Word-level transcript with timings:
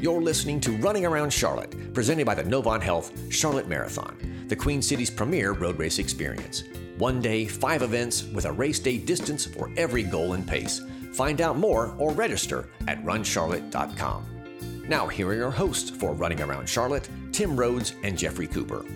You're 0.00 0.22
listening 0.22 0.60
to 0.60 0.72
Running 0.78 1.04
Around 1.04 1.30
Charlotte, 1.30 1.92
presented 1.92 2.24
by 2.24 2.34
the 2.34 2.42
Novant 2.42 2.80
Health 2.80 3.12
Charlotte 3.30 3.68
Marathon, 3.68 4.46
the 4.48 4.56
Queen 4.56 4.80
City's 4.80 5.10
premier 5.10 5.52
road 5.52 5.78
race 5.78 5.98
experience. 5.98 6.64
One 6.96 7.20
day, 7.20 7.44
five 7.44 7.82
events 7.82 8.24
with 8.24 8.46
a 8.46 8.52
race 8.52 8.78
day 8.78 8.96
distance 8.96 9.44
for 9.44 9.70
every 9.76 10.02
goal 10.02 10.32
and 10.32 10.48
pace. 10.48 10.80
Find 11.12 11.42
out 11.42 11.58
more 11.58 11.94
or 11.98 12.12
register 12.12 12.70
at 12.88 13.04
runcharlotte.com. 13.04 14.84
Now, 14.88 15.06
here 15.06 15.28
are 15.28 15.34
your 15.34 15.50
hosts 15.50 15.90
for 15.90 16.14
Running 16.14 16.40
Around 16.40 16.66
Charlotte 16.66 17.06
Tim 17.30 17.54
Rhodes 17.54 17.92
and 18.02 18.16
Jeffrey 18.16 18.46
Cooper. 18.46 18.86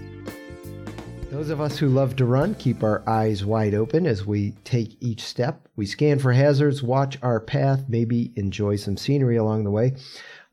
Those 1.31 1.51
of 1.51 1.61
us 1.61 1.77
who 1.77 1.89
love 1.89 2.17
to 2.17 2.25
run 2.25 2.55
keep 2.55 2.83
our 2.83 3.03
eyes 3.07 3.45
wide 3.45 3.75
open 3.75 4.07
as 4.07 4.25
we 4.25 4.53
take 4.65 4.97
each 5.03 5.23
step. 5.23 5.69
We 5.77 5.85
scan 5.85 6.19
for 6.19 6.33
hazards, 6.33 6.83
watch 6.83 7.19
our 7.23 7.41
path, 7.41 7.85
maybe 7.89 8.33
enjoy 8.37 8.77
some 8.77 8.97
scenery 8.97 9.37
along 9.37 9.65
the 9.65 9.71
way. 9.71 9.97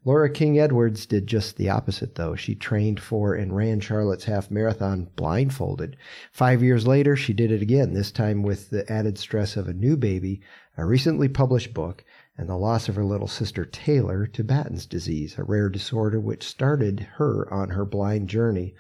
Laura 0.03 0.31
King 0.31 0.57
Edwards 0.57 1.05
did 1.05 1.27
just 1.27 1.57
the 1.57 1.69
opposite, 1.69 2.15
though. 2.15 2.35
She 2.35 2.55
trained 2.55 2.99
for 2.99 3.35
and 3.35 3.55
ran 3.55 3.79
Charlotte's 3.79 4.23
half 4.23 4.49
marathon 4.49 5.09
blindfolded. 5.15 5.95
Five 6.31 6.63
years 6.63 6.87
later, 6.87 7.15
she 7.15 7.33
did 7.33 7.51
it 7.51 7.61
again, 7.61 7.93
this 7.93 8.11
time 8.11 8.41
with 8.41 8.71
the 8.71 8.91
added 8.91 9.19
stress 9.19 9.55
of 9.55 9.67
a 9.67 9.73
new 9.73 9.95
baby, 9.95 10.41
a 10.75 10.85
recently 10.85 11.27
published 11.27 11.75
book, 11.75 12.03
and 12.35 12.49
the 12.49 12.57
loss 12.57 12.89
of 12.89 12.95
her 12.95 13.05
little 13.05 13.27
sister 13.27 13.63
Taylor 13.63 14.25
to 14.25 14.43
Batten's 14.43 14.87
disease, 14.87 15.37
a 15.37 15.43
rare 15.43 15.69
disorder 15.69 16.19
which 16.19 16.47
started 16.47 17.01
her 17.17 17.47
on 17.53 17.69
her 17.69 17.85
blind 17.85 18.27
journey 18.27 18.73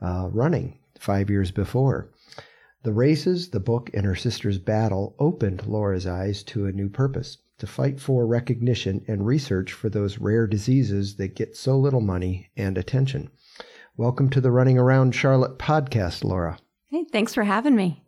uh, 0.00 0.28
running 0.30 0.78
five 1.00 1.28
years 1.28 1.50
before. 1.50 2.12
The 2.84 2.92
races, 2.92 3.50
the 3.50 3.58
book, 3.58 3.90
and 3.92 4.06
her 4.06 4.14
sister's 4.14 4.58
battle 4.58 5.16
opened 5.18 5.66
Laura's 5.66 6.06
eyes 6.06 6.44
to 6.44 6.66
a 6.66 6.72
new 6.72 6.88
purpose 6.88 7.38
to 7.60 7.66
fight 7.66 8.00
for 8.00 8.26
recognition 8.26 9.04
and 9.06 9.26
research 9.26 9.72
for 9.72 9.90
those 9.90 10.18
rare 10.18 10.46
diseases 10.46 11.16
that 11.16 11.36
get 11.36 11.54
so 11.54 11.78
little 11.78 12.00
money 12.00 12.50
and 12.56 12.78
attention. 12.78 13.30
Welcome 13.98 14.30
to 14.30 14.40
the 14.40 14.50
Running 14.50 14.78
Around 14.78 15.14
Charlotte 15.14 15.58
podcast, 15.58 16.24
Laura. 16.24 16.58
Hey, 16.88 17.04
thanks 17.12 17.34
for 17.34 17.44
having 17.44 17.76
me. 17.76 18.02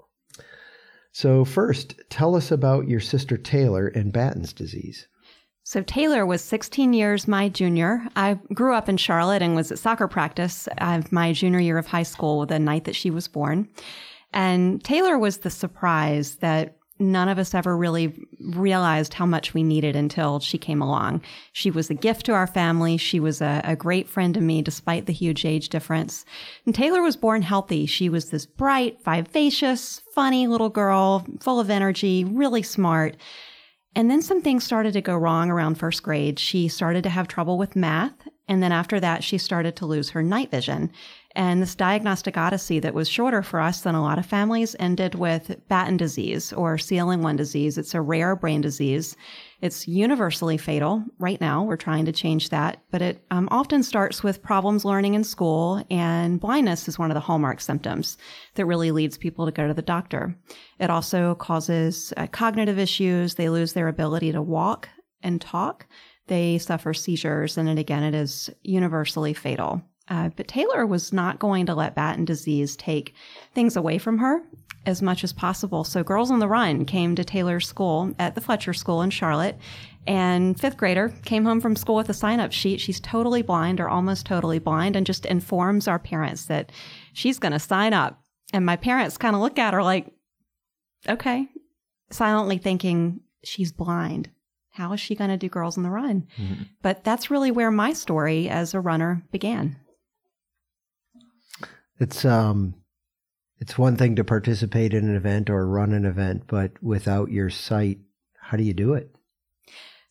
So, 1.13 1.45
first, 1.45 2.01
tell 2.09 2.35
us 2.35 2.51
about 2.51 2.89
your 2.89 3.01
sister 3.01 3.37
Taylor 3.37 3.89
and 3.89 4.11
Batten's 4.11 4.55
disease. 4.55 5.07
So, 5.65 5.83
Taylor 5.83 6.25
was 6.25 6.43
16 6.43 6.95
years 6.95 7.29
my 7.29 7.51
junior. 7.51 8.09
I 8.17 8.39
grew 8.55 8.75
up 8.75 8.89
in 8.89 8.97
Charlotte 8.97 9.43
and 9.43 9.55
was 9.55 9.71
at 9.71 9.79
soccer 9.79 10.09
practice 10.09 10.67
my 11.11 11.35
junior 11.35 11.61
year 11.61 11.77
of 11.77 11.87
high 11.87 12.05
school 12.05 12.47
the 12.47 12.59
night 12.59 12.85
that 12.85 12.97
she 12.97 13.11
was 13.11 13.29
born. 13.29 13.69
And 14.33 14.83
Taylor 14.83 15.19
was 15.19 15.39
the 15.39 15.51
surprise 15.51 16.37
that 16.37 16.79
none 16.99 17.29
of 17.29 17.39
us 17.39 17.55
ever 17.55 17.77
really 17.77 18.17
realized 18.43 19.15
how 19.15 19.27
much 19.27 19.55
we 19.55 19.63
needed 19.63 19.97
until 19.97 20.41
she 20.41 20.59
came 20.59 20.83
along. 20.83 21.23
She 21.53 21.71
was 21.71 21.91
a 21.91 21.95
gift 21.95 22.27
to 22.27 22.33
our 22.33 22.47
family. 22.47 22.97
She 22.97 23.21
was 23.21 23.41
a, 23.41 23.61
a, 23.65 23.77
great 23.77 24.09
friend 24.09 24.35
to 24.35 24.41
me 24.41 24.63
despite 24.63 25.07
the 25.07 25.13
huge 25.13 25.45
age 25.45 25.69
difference. 25.69 26.25
And 26.67 26.75
Taylor 26.75 27.03
was 27.03 27.17
born 27.17 27.43
healthy. 27.43 27.87
She 27.87 28.09
was 28.09 28.31
this 28.31 28.47
bright, 28.47 29.03
vivacious, 29.05 30.03
funny 30.15 30.47
little 30.47 30.71
girl, 30.71 31.27
full 31.41 31.61
of 31.61 31.71
energy, 31.71 32.25
really 32.25 32.63
smart. 32.63 33.17
And 33.95 34.11
then 34.11 34.23
some 34.23 34.41
things 34.41 34.65
started 34.65 34.95
to 34.95 35.03
go 35.03 35.17
wrong 35.17 35.51
around 35.51 35.75
first 35.75 36.03
grade. 36.03 36.39
She 36.39 36.69
started 36.69 37.03
to 37.05 37.11
have 37.11 37.29
trouble 37.29 37.59
with 37.59 37.77
math. 37.77 38.15
And 38.49 38.63
then 38.63 38.73
after 38.73 38.99
that, 39.01 39.23
she 39.23 39.39
started 39.39 39.77
to 39.77 39.87
lose 39.87 40.11
her 40.11 40.23
night 40.23 40.51
vision. 40.51 40.91
And 41.35 41.63
this 41.63 41.75
diagnostic 41.75 42.37
odyssey 42.37 42.79
that 42.81 42.95
was 42.95 43.09
shorter 43.09 43.43
for 43.43 43.61
us 43.61 43.81
than 43.81 43.95
a 43.95 44.03
lot 44.03 44.19
of 44.19 44.27
families 44.27 44.77
ended 44.79 45.15
with 45.15 45.57
Batten 45.69 45.97
disease 45.97 46.53
or 46.53 46.77
CLN1 46.77 47.37
disease. 47.37 47.79
It's 47.79 47.95
a 47.95 48.03
rare 48.03 48.37
brain 48.37 48.61
disease. 48.61 49.17
It's 49.63 49.89
universally 49.89 50.59
fatal. 50.59 51.05
Right 51.19 51.41
now, 51.41 51.63
we're 51.63 51.77
trying 51.77 52.05
to 52.05 52.13
change 52.13 52.51
that, 52.51 52.83
but 52.91 53.01
it 53.01 53.25
um, 53.31 53.49
often 53.51 53.83
starts 53.83 54.23
with 54.23 54.43
problems 54.43 54.85
learning 54.85 55.15
in 55.15 55.25
school, 55.25 55.85
and 55.91 56.41
blindness 56.41 56.89
is 56.89 56.99
one 56.99 57.11
of 57.11 57.15
the 57.15 57.21
hallmark 57.21 57.61
symptoms 57.61 58.19
that 58.57 58.67
really 58.67 58.91
leads 58.91 59.17
people 59.17 59.47
to 59.47 59.53
go 59.53 59.69
to 59.69 59.75
the 59.75 59.81
doctor. 59.81 60.37
It 60.81 60.91
also 60.91 61.37
causes 61.37 62.13
uh, 62.17 62.27
cognitive 62.27 62.79
issues. 62.79 63.37
They 63.37 63.49
lose 63.49 63.73
their 63.73 63.89
ability 63.89 64.33
to 64.33 64.43
walk 64.43 64.89
and 65.23 65.41
talk. 65.41 65.87
They 66.27 66.59
suffer 66.59 66.93
seizures, 66.93 67.57
and 67.57 67.69
again, 67.79 68.03
it 68.03 68.15
is 68.15 68.51
universally 68.63 69.33
fatal. 69.33 69.83
Uh, 70.09 70.31
but 70.37 70.49
Taylor 70.49 70.85
was 70.85 71.13
not 71.13 71.39
going 71.39 71.67
to 71.67 71.75
let 71.75 71.95
Batten 71.95 72.25
disease 72.25 72.77
take 72.77 73.15
things 73.55 73.77
away 73.77 73.99
from 73.99 74.19
her 74.19 74.43
as 74.85 75.01
much 75.01 75.23
as 75.23 75.33
possible. 75.33 75.85
So 75.85 76.03
Girls 76.03 76.31
on 76.31 76.41
the 76.41 76.49
Run 76.49 76.85
came 76.85 77.15
to 77.15 77.25
Taylor's 77.25 77.69
school 77.69 78.13
at 78.19 78.35
the 78.35 78.41
Fletcher 78.41 78.73
School 78.73 79.03
in 79.03 79.11
Charlotte. 79.11 79.57
And 80.07 80.59
fifth 80.59 80.77
grader 80.77 81.13
came 81.25 81.45
home 81.45 81.61
from 81.61 81.77
school 81.77 81.95
with 81.95 82.09
a 82.09 82.15
sign 82.15 82.41
up 82.41 82.53
sheet. 82.53 82.81
She's 82.81 82.99
totally 82.99 83.43
blind 83.43 83.79
or 83.79 83.89
almost 83.89 84.27
totally 84.27 84.59
blind 84.59 84.97
and 84.97 85.07
just 85.07 85.25
informs 85.25 85.87
our 85.87 86.01
parents 86.01 86.47
that 86.47 86.73
she's 87.13 87.39
going 87.39 87.53
to 87.53 87.61
sign 87.61 87.93
up. 87.93 88.21
And 88.53 88.67
my 88.67 88.77
parents 88.77 89.17
kind 89.17 89.37
of 89.37 89.41
look 89.41 89.61
at 89.61 89.75
her 89.75 89.83
like, 89.83 90.13
okay, 91.09 91.47
silently 92.11 92.59
thinking 92.59 93.21
she's 93.45 93.71
blind. 93.71 94.31
How 94.71 94.93
is 94.93 95.01
she 95.01 95.15
going 95.15 95.31
to 95.31 95.37
do 95.37 95.49
Girls 95.49 95.77
on 95.77 95.85
the 95.85 95.91
Run? 95.91 96.27
Mm-hmm. 96.37 96.63
But 96.83 97.05
that's 97.05 97.31
really 97.31 97.51
where 97.53 97.71
my 97.71 97.93
story 97.93 98.49
as 98.49 98.75
a 98.75 98.81
runner 98.81 99.23
began. 99.31 99.77
It's 101.99 102.25
um 102.25 102.75
it's 103.59 103.79
one 103.79 103.97
thing 103.97 104.17
to 104.17 104.25
participate 104.25 104.93
in 104.93 105.09
an 105.09 105.15
event 105.15 105.49
or 105.49 105.67
run 105.67 105.93
an 105.93 106.05
event, 106.05 106.45
but 106.49 106.83
without 106.83 107.31
your 107.31 107.49
sight, 107.49 108.01
how 108.41 108.57
do 108.57 108.65
you 108.65 108.75
do 108.75 108.95
it? 108.95 109.15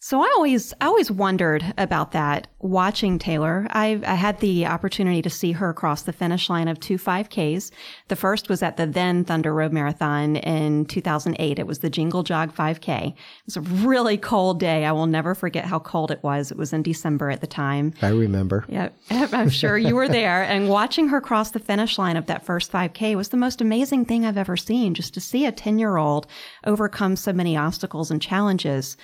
So 0.03 0.19
I 0.19 0.33
always, 0.35 0.73
I 0.81 0.87
always 0.87 1.11
wondered 1.11 1.75
about 1.77 2.11
that 2.13 2.47
watching 2.57 3.19
Taylor. 3.19 3.67
I, 3.69 4.01
I, 4.03 4.15
had 4.15 4.39
the 4.39 4.65
opportunity 4.65 5.21
to 5.21 5.29
see 5.29 5.51
her 5.51 5.75
cross 5.75 6.01
the 6.01 6.11
finish 6.11 6.49
line 6.49 6.67
of 6.67 6.79
two 6.79 6.97
5Ks. 6.97 7.69
The 8.07 8.15
first 8.15 8.49
was 8.49 8.63
at 8.63 8.77
the 8.77 8.87
then 8.87 9.23
Thunder 9.23 9.53
Road 9.53 9.71
Marathon 9.71 10.37
in 10.37 10.85
2008. 10.85 11.59
It 11.59 11.67
was 11.67 11.79
the 11.79 11.89
Jingle 11.91 12.23
Jog 12.23 12.51
5K. 12.51 13.09
It 13.09 13.15
was 13.45 13.57
a 13.57 13.61
really 13.61 14.17
cold 14.17 14.59
day. 14.59 14.85
I 14.85 14.91
will 14.91 15.05
never 15.05 15.35
forget 15.35 15.65
how 15.65 15.77
cold 15.77 16.09
it 16.09 16.23
was. 16.23 16.49
It 16.49 16.57
was 16.57 16.73
in 16.73 16.81
December 16.81 17.29
at 17.29 17.41
the 17.41 17.45
time. 17.45 17.93
I 18.01 18.09
remember. 18.09 18.65
Yeah, 18.67 18.89
I'm 19.11 19.51
sure 19.51 19.77
you 19.77 19.93
were 19.95 20.09
there. 20.09 20.41
And 20.41 20.67
watching 20.67 21.09
her 21.09 21.21
cross 21.21 21.51
the 21.51 21.59
finish 21.59 21.99
line 21.99 22.17
of 22.17 22.25
that 22.25 22.43
first 22.43 22.71
5K 22.71 23.15
was 23.15 23.29
the 23.29 23.37
most 23.37 23.61
amazing 23.61 24.05
thing 24.05 24.25
I've 24.25 24.35
ever 24.35 24.57
seen. 24.57 24.95
Just 24.95 25.13
to 25.13 25.21
see 25.21 25.45
a 25.45 25.51
10 25.51 25.77
year 25.77 25.97
old 25.97 26.25
overcome 26.65 27.15
so 27.15 27.31
many 27.31 27.55
obstacles 27.55 28.09
and 28.09 28.19
challenges. 28.19 28.97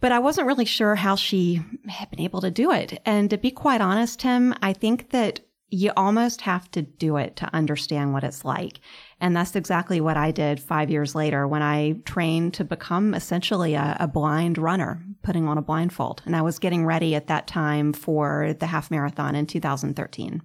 But 0.00 0.12
I 0.12 0.20
wasn't 0.20 0.46
really 0.46 0.64
sure 0.64 0.94
how 0.94 1.16
she 1.16 1.60
had 1.88 2.10
been 2.10 2.20
able 2.20 2.40
to 2.42 2.50
do 2.50 2.70
it. 2.70 3.00
And 3.04 3.28
to 3.30 3.38
be 3.38 3.50
quite 3.50 3.80
honest, 3.80 4.20
Tim, 4.20 4.54
I 4.62 4.72
think 4.72 5.10
that 5.10 5.40
you 5.70 5.92
almost 5.96 6.40
have 6.42 6.70
to 6.70 6.82
do 6.82 7.16
it 7.16 7.36
to 7.36 7.54
understand 7.54 8.12
what 8.12 8.24
it's 8.24 8.44
like. 8.44 8.80
And 9.20 9.36
that's 9.36 9.54
exactly 9.54 10.00
what 10.00 10.16
I 10.16 10.30
did 10.30 10.60
five 10.60 10.90
years 10.90 11.14
later 11.14 11.46
when 11.46 11.62
I 11.62 11.96
trained 12.04 12.54
to 12.54 12.64
become 12.64 13.12
essentially 13.12 13.74
a, 13.74 13.96
a, 14.00 14.08
blind 14.08 14.56
runner, 14.56 15.04
putting 15.22 15.46
on 15.46 15.58
a 15.58 15.62
blindfold. 15.62 16.22
And 16.24 16.34
I 16.34 16.42
was 16.42 16.58
getting 16.58 16.86
ready 16.86 17.14
at 17.14 17.26
that 17.26 17.46
time 17.46 17.92
for 17.92 18.54
the 18.58 18.66
half 18.66 18.90
marathon 18.90 19.34
in 19.34 19.46
2013. 19.46 20.40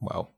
Wow. 0.00 0.28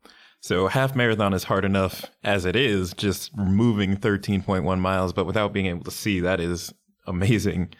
So 0.40 0.68
half 0.68 0.94
marathon 0.94 1.34
is 1.34 1.44
hard 1.44 1.64
enough 1.64 2.06
as 2.22 2.44
it 2.44 2.56
is, 2.56 2.94
just 2.94 3.36
moving 3.36 3.96
13.1 3.96 4.78
miles, 4.78 5.12
but 5.12 5.26
without 5.26 5.52
being 5.52 5.66
able 5.66 5.84
to 5.84 5.90
see, 5.90 6.20
that 6.20 6.40
is 6.40 6.72
amazing. 7.06 7.74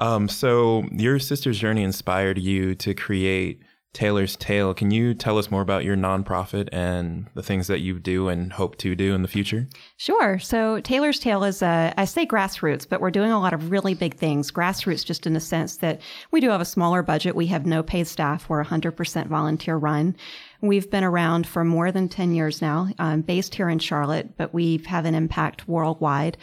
Um, 0.00 0.28
so 0.28 0.84
your 0.90 1.18
sister's 1.18 1.58
journey 1.58 1.82
inspired 1.82 2.38
you 2.38 2.74
to 2.76 2.94
create 2.94 3.62
Taylor's 3.92 4.36
Tale. 4.36 4.72
Can 4.72 4.92
you 4.92 5.14
tell 5.14 5.36
us 5.36 5.50
more 5.50 5.62
about 5.62 5.84
your 5.84 5.96
nonprofit 5.96 6.68
and 6.72 7.26
the 7.34 7.42
things 7.42 7.66
that 7.66 7.80
you 7.80 7.98
do 7.98 8.28
and 8.28 8.52
hope 8.52 8.76
to 8.78 8.94
do 8.94 9.14
in 9.14 9.22
the 9.22 9.28
future? 9.28 9.68
Sure. 9.96 10.38
So 10.38 10.80
Taylor's 10.80 11.18
Tale 11.18 11.42
is 11.42 11.60
a, 11.60 11.92
I 11.96 12.04
say 12.04 12.24
grassroots, 12.24 12.88
but 12.88 13.00
we're 13.00 13.10
doing 13.10 13.32
a 13.32 13.40
lot 13.40 13.52
of 13.52 13.70
really 13.70 13.94
big 13.94 14.14
things. 14.14 14.52
Grassroots, 14.52 15.04
just 15.04 15.26
in 15.26 15.32
the 15.32 15.40
sense 15.40 15.78
that 15.78 16.00
we 16.30 16.40
do 16.40 16.50
have 16.50 16.60
a 16.60 16.66
smaller 16.66 17.02
budget. 17.02 17.34
We 17.34 17.48
have 17.48 17.66
no 17.66 17.82
paid 17.82 18.06
staff. 18.06 18.48
We're 18.48 18.64
100% 18.64 19.26
volunteer 19.26 19.76
run. 19.76 20.16
We've 20.62 20.90
been 20.90 21.04
around 21.04 21.46
for 21.46 21.64
more 21.64 21.90
than 21.90 22.10
10 22.10 22.34
years 22.34 22.60
now, 22.60 22.88
um, 22.98 23.22
based 23.22 23.54
here 23.54 23.70
in 23.70 23.78
Charlotte, 23.78 24.36
but 24.36 24.52
we 24.52 24.82
have 24.86 25.06
an 25.06 25.14
impact 25.14 25.66
worldwide. 25.66 26.36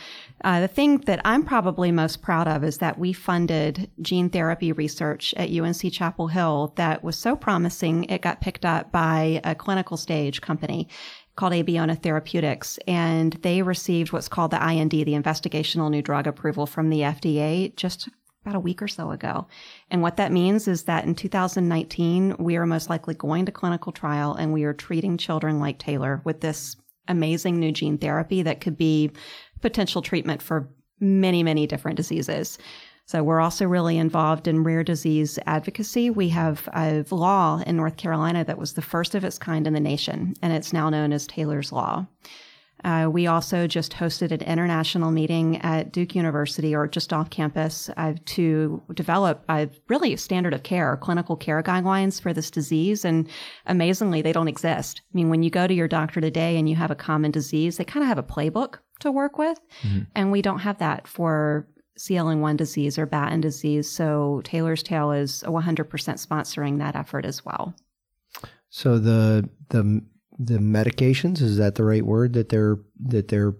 Uh, 0.44 0.62
the 0.62 0.68
thing 0.68 0.98
that 1.02 1.22
I'm 1.24 1.44
probably 1.44 1.92
most 1.92 2.24
proud 2.24 2.48
of 2.48 2.64
is 2.64 2.80
that 2.80 2.98
we 2.98 3.14
funded 3.14 3.92
gene 4.02 4.30
therapy 4.30 4.72
research 4.72 5.36
at 5.38 5.52
UNC 5.52 5.94
Chapel 5.94 6.28
Hill 6.28 6.74
that 6.78 7.04
was 7.04 7.16
so 7.16 7.36
promising, 7.36 8.06
it 8.06 8.24
got 8.24 8.42
picked 8.42 8.66
up 8.66 8.92
by 8.92 9.40
a 9.44 9.54
clinical 9.54 9.98
stage 9.98 10.42
company 10.42 10.88
called 11.36 11.54
Abeona 11.54 12.02
Therapeutics, 12.02 12.80
and 12.88 13.34
they 13.44 13.62
received 13.62 14.12
what's 14.12 14.28
called 14.28 14.50
the 14.50 14.68
IND, 14.68 14.90
the 14.90 15.06
Investigational 15.06 15.92
New 15.92 16.02
Drug 16.02 16.26
Approval 16.26 16.66
from 16.66 16.90
the 16.90 17.02
FDA, 17.02 17.76
just 17.76 18.10
about 18.48 18.56
a 18.56 18.62
week 18.62 18.82
or 18.82 18.88
so 18.88 19.12
ago. 19.12 19.46
And 19.92 20.02
what 20.02 20.16
that 20.18 20.32
means 20.32 20.70
is 20.70 20.84
that 20.84 21.04
in 21.04 21.16
2019, 21.16 22.38
we 22.40 22.56
are 22.56 22.66
most 22.66 22.90
likely 22.90 23.14
going 23.14 23.46
to 23.46 23.52
clinical 23.52 23.92
trial 23.92 24.34
and 24.36 24.54
we 24.54 24.64
are 24.64 24.74
treating 24.74 25.18
children 25.18 25.60
like 25.60 25.80
Taylor 25.80 26.22
with 26.24 26.40
this 26.40 26.78
amazing 27.10 27.60
new 27.60 27.74
gene 27.74 27.98
therapy 27.98 28.42
that 28.44 28.62
could 28.62 28.78
be 28.78 29.12
potential 29.62 30.02
treatment 30.02 30.42
for 30.42 30.70
many, 31.02 31.44
many 31.44 31.68
different 31.68 31.98
diseases. 31.98 32.58
So 33.06 33.22
we're 33.22 33.42
also 33.42 33.66
really 33.66 33.98
involved 33.98 34.48
in 34.48 34.64
rare 34.64 34.84
disease 34.84 35.38
advocacy. 35.46 36.10
We 36.10 36.30
have 36.30 36.70
a 36.74 37.06
law 37.12 37.62
in 37.66 37.76
North 37.76 37.98
Carolina 37.98 38.46
that 38.46 38.58
was 38.58 38.74
the 38.74 38.82
first 38.82 39.14
of 39.14 39.26
its 39.26 39.38
kind 39.38 39.68
in 39.68 39.74
the 39.74 39.80
nation, 39.80 40.36
and 40.42 40.54
it's 40.54 40.74
now 40.74 40.90
known 40.90 41.14
as 41.14 41.28
Taylor's 41.28 41.72
Law. 41.72 42.08
Uh, 42.84 43.10
we 43.12 43.26
also 43.28 43.66
just 43.68 43.94
hosted 43.94 44.32
an 44.32 44.42
international 44.42 45.12
meeting 45.12 45.58
at 45.62 45.92
Duke 45.92 46.16
University 46.16 46.76
or 46.76 46.88
just 46.88 47.12
off 47.12 47.30
campus 47.30 47.90
uh, 47.98 48.14
to 48.26 48.82
develop 48.94 49.44
a 49.50 49.70
really 49.90 50.16
standard 50.16 50.54
of 50.54 50.64
care, 50.64 50.96
clinical 50.98 51.36
care 51.36 51.64
guidelines 51.64 52.22
for 52.22 52.34
this 52.34 52.52
disease. 52.52 53.04
And 53.04 53.28
amazingly, 53.66 54.22
they 54.22 54.32
don't 54.32 54.48
exist. 54.48 55.02
I 55.12 55.16
mean, 55.16 55.30
when 55.30 55.44
you 55.44 55.50
go 55.50 55.66
to 55.66 55.74
your 55.74 55.88
doctor 55.88 56.22
today 56.22 56.58
and 56.58 56.70
you 56.70 56.76
have 56.76 56.92
a 56.92 56.96
common 56.96 57.32
disease, 57.32 57.78
they 57.78 57.84
kind 57.84 58.04
of 58.04 58.08
have 58.08 58.20
a 58.20 58.24
playbook 58.24 58.76
to 59.00 59.12
work 59.12 59.38
with. 59.38 59.60
Mm-hmm. 59.82 60.02
And 60.16 60.32
we 60.32 60.42
don't 60.42 60.60
have 60.60 60.78
that 60.78 61.08
for 61.08 61.68
CLN1 61.98 62.58
disease 62.58 62.98
or 62.98 63.08
Batten 63.08 63.42
disease. 63.42 63.90
So 63.90 64.42
Taylor's 64.44 64.84
Tale 64.84 65.12
is 65.12 65.44
100% 65.48 65.88
sponsoring 65.88 66.78
that 66.78 66.96
effort 66.96 67.26
as 67.26 67.44
well. 67.44 67.76
So 68.70 69.00
the 69.00 69.50
the 69.70 70.02
the 70.40 70.58
medications 70.60 71.42
is 71.42 71.58
that 71.58 71.76
the 71.76 71.84
right 71.84 72.06
word 72.06 72.34
that 72.34 72.50
they're 72.50 72.78
that 73.08 73.28
they're 73.30 73.56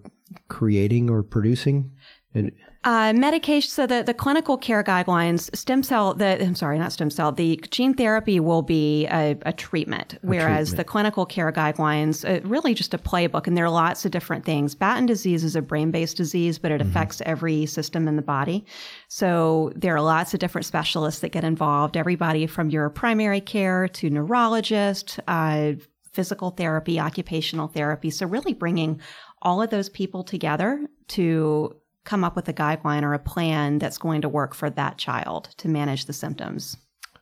creating 0.48 1.10
or 1.10 1.22
producing 1.22 1.90
and 2.34 2.52
uh, 2.84 3.12
medication. 3.12 3.68
So 3.68 3.86
the, 3.86 4.02
the 4.02 4.14
clinical 4.14 4.56
care 4.56 4.84
guidelines, 4.84 5.54
stem 5.54 5.82
cell. 5.82 6.14
The 6.14 6.40
I'm 6.40 6.54
sorry, 6.54 6.78
not 6.78 6.92
stem 6.92 7.10
cell. 7.10 7.32
The 7.32 7.60
gene 7.70 7.92
therapy 7.92 8.38
will 8.38 8.62
be 8.62 9.06
a, 9.08 9.36
a 9.42 9.52
treatment, 9.52 10.14
a 10.14 10.18
whereas 10.22 10.68
treatment. 10.68 10.76
the 10.76 10.84
clinical 10.84 11.26
care 11.26 11.52
guidelines, 11.52 12.24
uh, 12.24 12.40
really 12.46 12.74
just 12.74 12.94
a 12.94 12.98
playbook. 12.98 13.46
And 13.46 13.56
there 13.56 13.64
are 13.64 13.70
lots 13.70 14.04
of 14.04 14.12
different 14.12 14.44
things. 14.44 14.76
Batten 14.76 15.06
disease 15.06 15.42
is 15.42 15.56
a 15.56 15.62
brain 15.62 15.90
based 15.90 16.16
disease, 16.16 16.58
but 16.58 16.70
it 16.70 16.80
mm-hmm. 16.80 16.88
affects 16.88 17.20
every 17.26 17.66
system 17.66 18.06
in 18.06 18.14
the 18.16 18.22
body. 18.22 18.64
So 19.08 19.72
there 19.74 19.96
are 19.96 20.00
lots 20.00 20.32
of 20.32 20.40
different 20.40 20.64
specialists 20.64 21.20
that 21.22 21.32
get 21.32 21.44
involved. 21.44 21.96
Everybody 21.96 22.46
from 22.46 22.70
your 22.70 22.88
primary 22.90 23.40
care 23.40 23.88
to 23.88 24.08
neurologist. 24.08 25.18
Uh, 25.26 25.72
physical 26.18 26.50
therapy, 26.50 26.98
occupational 26.98 27.68
therapy. 27.68 28.10
So, 28.10 28.26
really 28.26 28.52
bringing 28.52 29.00
all 29.40 29.62
of 29.62 29.70
those 29.70 29.88
people 29.88 30.24
together 30.24 30.84
to 31.10 31.76
come 32.04 32.24
up 32.24 32.34
with 32.34 32.48
a 32.48 32.52
guideline 32.52 33.04
or 33.04 33.14
a 33.14 33.20
plan 33.20 33.78
that's 33.78 33.98
going 33.98 34.22
to 34.22 34.28
work 34.28 34.52
for 34.52 34.68
that 34.68 34.98
child 34.98 35.50
to 35.58 35.68
manage 35.68 36.06
the 36.06 36.12
symptoms. 36.12 36.76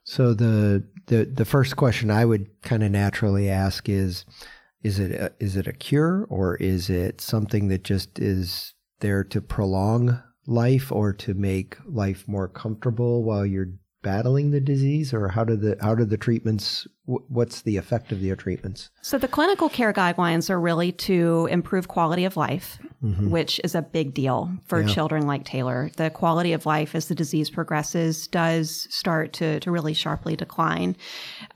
So 0.05 0.33
the 0.33 0.83
the 1.09 1.27
the 1.27 1.45
first 1.45 1.77
question 1.77 2.11
I 2.11 2.25
would 2.25 2.63
kind 2.63 2.83
of 2.83 2.91
naturally 2.91 3.51
ask 3.51 3.87
is 3.87 4.25
is 4.83 4.99
it 4.99 5.11
a, 5.11 5.33
is 5.39 5.57
it 5.57 5.67
a 5.67 5.75
cure 5.75 6.25
or 6.31 6.55
is 6.57 6.89
it 6.89 7.21
something 7.21 7.69
that 7.69 7.85
just 7.85 8.19
is 8.19 8.73
there 9.01 9.25
to 9.25 9.43
prolong 9.43 10.23
life 10.47 10.91
or 10.91 11.13
to 11.13 11.35
make 11.35 11.77
life 11.85 12.27
more 12.27 12.49
comfortable 12.49 13.25
while 13.25 13.45
you're 13.45 13.75
battling 14.07 14.53
the 14.53 14.61
disease, 14.61 15.13
or 15.13 15.27
how 15.27 15.43
do 15.43 15.57
the 15.57 15.77
how 15.81 15.93
do 15.93 16.05
the 16.05 16.17
treatments? 16.17 16.87
What's 17.07 17.63
the 17.63 17.77
effect 17.77 18.13
of 18.13 18.21
the 18.21 18.37
treatments? 18.37 18.89
So 19.03 19.19
the 19.19 19.27
clinical 19.27 19.69
care 19.69 19.93
guidelines 19.93 20.49
are 20.49 20.61
really 20.61 20.93
to 20.93 21.49
improve 21.51 21.89
quality 21.89 22.25
of 22.25 22.37
life, 22.37 22.79
mm-hmm. 23.03 23.31
which 23.31 23.61
is 23.65 23.75
a 23.75 23.83
big 23.83 24.15
deal 24.15 24.53
for 24.67 24.83
yeah. 24.83 24.95
children 24.95 25.27
like 25.27 25.45
Taylor. 25.45 25.91
The 25.97 26.11
quality 26.11 26.53
of 26.53 26.67
life 26.67 26.95
as 26.95 27.09
the 27.09 27.17
disease 27.17 27.51
progresses 27.51 28.29
does 28.29 28.87
start 28.95 29.33
to 29.35 29.59
to 29.59 29.73
really 29.73 29.93
sharply 29.93 30.37
decline. 30.37 30.97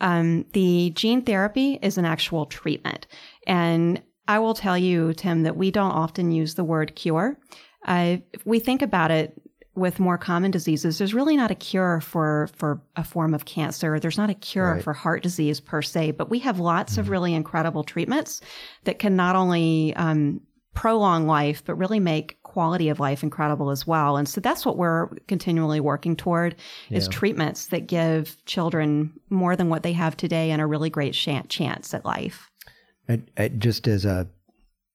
Um, 0.01 0.45
the 0.53 0.91
gene 0.97 1.23
therapy 1.23 1.79
is 1.83 1.99
an 1.99 2.05
actual 2.05 2.47
treatment, 2.47 3.07
and 3.47 4.03
I 4.27 4.41
will 4.41 4.55
tell 4.55 4.77
you, 4.77 5.15
Tim, 5.15 5.45
that 5.45 5.57
we 5.57 5.71
don't 5.71 5.93
often 5.93 6.33
use 6.33 6.57
the 6.57 6.65
word 6.65 6.97
cure. 6.97 7.39
Uh, 7.87 8.17
we 8.45 8.59
think 8.59 8.83
about 8.83 9.13
it 9.13 9.41
with 9.75 10.01
more 10.01 10.19
common 10.19 10.51
diseases, 10.51 10.99
there's 10.99 11.15
really 11.15 11.37
not 11.37 11.51
a 11.51 11.55
cure 11.55 12.01
for 12.01 12.49
for 12.55 12.81
a 12.97 13.05
form 13.05 13.35
of 13.35 13.45
cancer. 13.45 14.01
There's 14.01 14.19
not 14.19 14.31
a 14.31 14.35
cure 14.35 14.75
right. 14.75 14.83
for 14.83 14.93
heart 14.93 15.23
disease 15.23 15.61
per 15.61 15.81
se, 15.83 16.13
but 16.13 16.29
we 16.29 16.41
have 16.41 16.59
lots 16.59 16.93
mm-hmm. 16.93 17.01
of 17.01 17.09
really 17.09 17.35
incredible 17.35 17.85
treatments 17.85 18.41
that 18.85 18.99
can 18.99 19.17
not 19.17 19.37
only 19.37 19.95
um, 19.97 20.41
prolong 20.75 21.27
life, 21.27 21.63
but 21.65 21.75
really 21.75 22.01
make 22.01 22.43
quality 22.43 22.89
of 22.89 22.99
life 22.99 23.23
incredible 23.23 23.71
as 23.71 23.87
well. 23.87 24.17
And 24.17 24.29
so 24.29 24.41
that's 24.41 24.67
what 24.67 24.77
we're 24.77 25.09
continually 25.29 25.81
working 25.81 26.17
toward 26.17 26.57
is 26.91 27.07
treatments 27.09 27.67
that 27.67 27.87
give 27.87 28.37
children 28.45 29.13
more 29.31 29.55
than 29.57 29.69
what 29.69 29.83
they 29.83 29.93
have 29.93 30.17
today 30.17 30.51
and 30.51 30.61
a 30.61 30.67
really 30.67 30.91
great 30.91 31.15
chance 31.15 31.95
at 31.95 32.05
life. 32.05 32.51
And, 33.07 33.31
and 33.37 33.61
just 33.61 33.87
as 33.87 34.05
a, 34.05 34.29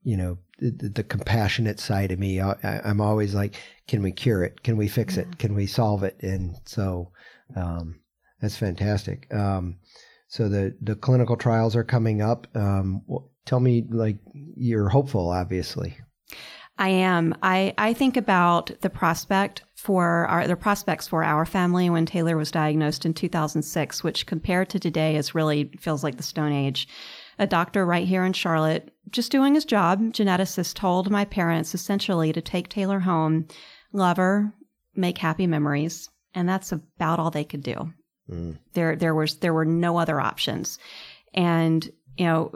you 0.03 0.17
know, 0.17 0.37
the, 0.59 0.89
the, 0.89 1.03
compassionate 1.03 1.79
side 1.79 2.11
of 2.11 2.19
me. 2.19 2.39
I, 2.39 2.55
am 2.63 3.01
always 3.01 3.35
like, 3.35 3.55
can 3.87 4.01
we 4.01 4.11
cure 4.11 4.43
it? 4.43 4.63
Can 4.63 4.77
we 4.77 4.87
fix 4.87 5.17
it? 5.17 5.37
Can 5.37 5.53
we 5.53 5.65
solve 5.65 6.03
it? 6.03 6.15
And 6.21 6.55
so 6.65 7.11
um, 7.55 7.99
that's 8.41 8.57
fantastic. 8.57 9.33
Um, 9.33 9.77
so 10.27 10.49
the 10.49 10.75
the 10.81 10.95
clinical 10.95 11.37
trials 11.37 11.75
are 11.75 11.83
coming 11.83 12.21
up. 12.21 12.47
Um, 12.55 13.03
tell 13.45 13.59
me, 13.59 13.85
like, 13.89 14.17
you're 14.33 14.89
hopeful, 14.89 15.29
obviously. 15.29 15.97
I 16.77 16.89
am. 16.89 17.35
I, 17.41 17.73
I 17.77 17.93
think 17.93 18.17
about 18.17 18.71
the 18.81 18.89
prospect 18.89 19.63
for 19.75 20.25
our 20.27 20.47
the 20.47 20.55
prospects 20.55 21.07
for 21.07 21.23
our 21.23 21.45
family 21.45 21.89
when 21.89 22.05
Taylor 22.05 22.35
was 22.35 22.51
diagnosed 22.51 23.05
in 23.05 23.13
2006, 23.13 24.03
which 24.03 24.25
compared 24.25 24.69
to 24.69 24.79
today 24.79 25.15
is 25.15 25.35
really 25.35 25.71
feels 25.79 26.03
like 26.03 26.17
the 26.17 26.23
Stone 26.23 26.51
Age 26.51 26.87
a 27.37 27.47
doctor 27.47 27.85
right 27.85 28.07
here 28.07 28.23
in 28.23 28.33
Charlotte, 28.33 28.91
just 29.09 29.31
doing 29.31 29.55
his 29.55 29.65
job, 29.65 30.01
geneticist 30.13 30.75
told 30.75 31.09
my 31.09 31.25
parents 31.25 31.73
essentially 31.73 32.33
to 32.33 32.41
take 32.41 32.69
Taylor 32.69 32.99
home, 32.99 33.47
love 33.91 34.17
her, 34.17 34.53
make 34.95 35.17
happy 35.17 35.47
memories, 35.47 36.09
and 36.33 36.47
that's 36.47 36.71
about 36.71 37.19
all 37.19 37.31
they 37.31 37.43
could 37.43 37.63
do. 37.63 37.93
Mm. 38.29 38.57
There 38.73 38.95
there 38.95 39.15
was 39.15 39.37
there 39.37 39.53
were 39.53 39.65
no 39.65 39.97
other 39.97 40.19
options. 40.19 40.79
And, 41.33 41.87
you 42.17 42.25
know, 42.25 42.53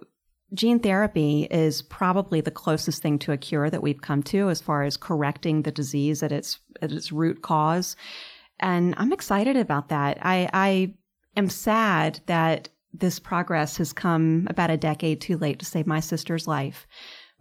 gene 0.53 0.79
therapy 0.79 1.47
is 1.51 1.81
probably 1.81 2.41
the 2.41 2.51
closest 2.51 3.01
thing 3.01 3.19
to 3.19 3.31
a 3.31 3.37
cure 3.37 3.69
that 3.69 3.83
we've 3.83 4.01
come 4.01 4.23
to 4.23 4.49
as 4.49 4.61
far 4.61 4.83
as 4.83 4.97
correcting 4.97 5.61
the 5.61 5.71
disease 5.71 6.23
at 6.23 6.31
its 6.31 6.59
at 6.81 6.91
its 6.91 7.11
root 7.11 7.41
cause. 7.41 7.95
And 8.59 8.95
I'm 8.97 9.13
excited 9.13 9.55
about 9.55 9.89
that. 9.89 10.17
I 10.21 10.49
I 10.53 10.93
am 11.35 11.49
sad 11.49 12.21
that 12.25 12.69
this 12.93 13.19
progress 13.19 13.77
has 13.77 13.93
come 13.93 14.47
about 14.49 14.71
a 14.71 14.77
decade 14.77 15.21
too 15.21 15.37
late 15.37 15.59
to 15.59 15.65
save 15.65 15.87
my 15.87 15.99
sister's 15.99 16.47
life. 16.47 16.87